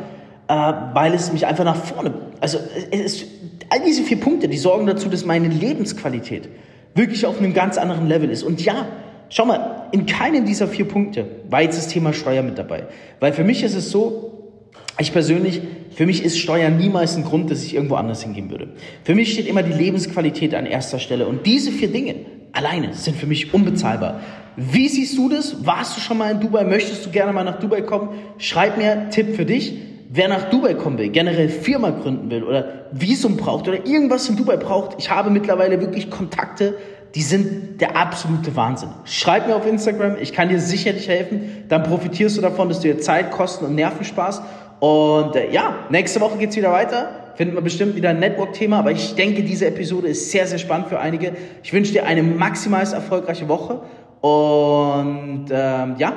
äh, 0.48 0.52
weil 0.94 1.14
es 1.14 1.32
mich 1.32 1.46
einfach 1.46 1.64
nach 1.64 1.76
vorne, 1.76 2.14
also 2.40 2.58
es, 2.90 3.24
all 3.70 3.80
diese 3.84 4.02
vier 4.02 4.20
Punkte, 4.20 4.48
die 4.48 4.58
sorgen 4.58 4.86
dazu, 4.86 5.08
dass 5.08 5.24
meine 5.24 5.48
Lebensqualität 5.48 6.48
wirklich 6.94 7.26
auf 7.26 7.38
einem 7.38 7.54
ganz 7.54 7.78
anderen 7.78 8.08
Level 8.08 8.30
ist. 8.30 8.42
Und 8.42 8.64
ja, 8.64 8.86
schau 9.28 9.44
mal, 9.44 9.88
in 9.92 10.06
keinem 10.06 10.44
dieser 10.44 10.68
vier 10.68 10.86
Punkte 10.86 11.26
war 11.50 11.62
jetzt 11.62 11.78
das 11.78 11.88
Thema 11.88 12.12
Steuer 12.12 12.42
mit 12.42 12.58
dabei. 12.58 12.86
Weil 13.20 13.32
für 13.32 13.44
mich 13.44 13.62
ist 13.62 13.74
es 13.74 13.90
so, 13.90 14.38
ich 14.98 15.12
persönlich, 15.12 15.60
für 15.94 16.06
mich 16.06 16.24
ist 16.24 16.38
Steuer 16.38 16.70
niemals 16.70 17.16
ein 17.16 17.24
Grund, 17.24 17.50
dass 17.50 17.62
ich 17.62 17.74
irgendwo 17.74 17.94
anders 17.94 18.22
hingehen 18.22 18.50
würde. 18.50 18.70
Für 19.04 19.14
mich 19.14 19.32
steht 19.32 19.46
immer 19.46 19.62
die 19.62 19.72
Lebensqualität 19.72 20.54
an 20.54 20.66
erster 20.66 20.98
Stelle. 20.98 21.28
Und 21.28 21.46
diese 21.46 21.70
vier 21.70 21.88
Dinge, 21.88 22.16
alleine 22.52 22.94
sind 22.94 23.16
für 23.16 23.26
mich 23.26 23.54
unbezahlbar. 23.54 24.20
Wie 24.56 24.88
siehst 24.88 25.16
du 25.16 25.28
das? 25.28 25.64
Warst 25.64 25.96
du 25.96 26.00
schon 26.00 26.18
mal 26.18 26.32
in 26.32 26.40
Dubai? 26.40 26.64
Möchtest 26.64 27.06
du 27.06 27.10
gerne 27.10 27.32
mal 27.32 27.44
nach 27.44 27.60
Dubai 27.60 27.82
kommen? 27.82 28.10
Schreib 28.38 28.76
mir 28.76 29.08
Tipp 29.10 29.36
für 29.36 29.44
dich. 29.44 29.80
Wer 30.10 30.28
nach 30.28 30.48
Dubai 30.48 30.74
kommen 30.74 30.96
will, 30.96 31.10
generell 31.10 31.50
Firma 31.50 31.90
gründen 31.90 32.30
will 32.30 32.42
oder 32.42 32.86
Visum 32.92 33.36
braucht 33.36 33.68
oder 33.68 33.86
irgendwas 33.86 34.26
in 34.28 34.36
Dubai 34.36 34.56
braucht, 34.56 34.96
ich 34.98 35.10
habe 35.10 35.28
mittlerweile 35.28 35.82
wirklich 35.82 36.10
Kontakte, 36.10 36.78
die 37.14 37.20
sind 37.20 37.80
der 37.80 37.94
absolute 37.94 38.56
Wahnsinn. 38.56 38.88
Schreib 39.04 39.46
mir 39.46 39.54
auf 39.54 39.66
Instagram, 39.66 40.16
ich 40.20 40.32
kann 40.32 40.48
dir 40.48 40.60
sicherlich 40.60 41.08
helfen. 41.08 41.64
Dann 41.68 41.82
profitierst 41.82 42.36
du 42.36 42.40
davon, 42.40 42.68
dass 42.68 42.80
du 42.80 42.88
dir 42.88 42.98
Zeit, 43.00 43.30
Kosten 43.30 43.66
und 43.66 43.74
Nerven 43.74 44.04
sparst. 44.04 44.42
Und 44.80 45.36
äh, 45.36 45.50
ja, 45.50 45.74
nächste 45.90 46.20
Woche 46.20 46.38
geht's 46.38 46.56
wieder 46.56 46.72
weiter. 46.72 47.27
Finden 47.38 47.54
wir 47.54 47.60
bestimmt 47.60 47.94
wieder 47.94 48.08
ein 48.08 48.18
Network-Thema, 48.18 48.80
aber 48.80 48.90
ich 48.90 49.14
denke, 49.14 49.44
diese 49.44 49.68
Episode 49.68 50.08
ist 50.08 50.32
sehr, 50.32 50.48
sehr 50.48 50.58
spannend 50.58 50.88
für 50.88 50.98
einige. 50.98 51.34
Ich 51.62 51.72
wünsche 51.72 51.92
dir 51.92 52.04
eine 52.04 52.20
maximal 52.20 52.82
erfolgreiche 52.82 53.46
Woche 53.46 53.80
und 54.20 55.46
ähm, 55.48 55.94
ja, 55.98 56.14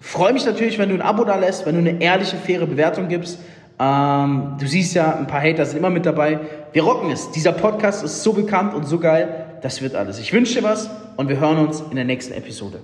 freue 0.00 0.32
mich 0.32 0.44
natürlich, 0.44 0.76
wenn 0.76 0.88
du 0.88 0.96
ein 0.96 1.02
Abo 1.02 1.22
da 1.22 1.36
lässt, 1.36 1.66
wenn 1.66 1.74
du 1.76 1.88
eine 1.88 2.02
ehrliche, 2.02 2.36
faire 2.36 2.66
Bewertung 2.66 3.06
gibst. 3.06 3.38
Ähm, 3.78 4.56
du 4.58 4.66
siehst 4.66 4.96
ja, 4.96 5.14
ein 5.14 5.28
paar 5.28 5.40
Hater 5.40 5.64
sind 5.66 5.78
immer 5.78 5.90
mit 5.90 6.04
dabei. 6.04 6.40
Wir 6.72 6.82
rocken 6.82 7.12
es. 7.12 7.30
Dieser 7.30 7.52
Podcast 7.52 8.02
ist 8.02 8.24
so 8.24 8.32
bekannt 8.32 8.74
und 8.74 8.88
so 8.88 8.98
geil. 8.98 9.58
Das 9.62 9.82
wird 9.82 9.94
alles. 9.94 10.18
Ich 10.18 10.32
wünsche 10.32 10.54
dir 10.58 10.64
was 10.64 10.90
und 11.16 11.28
wir 11.28 11.38
hören 11.38 11.58
uns 11.58 11.80
in 11.90 11.94
der 11.94 12.06
nächsten 12.06 12.34
Episode. 12.34 12.80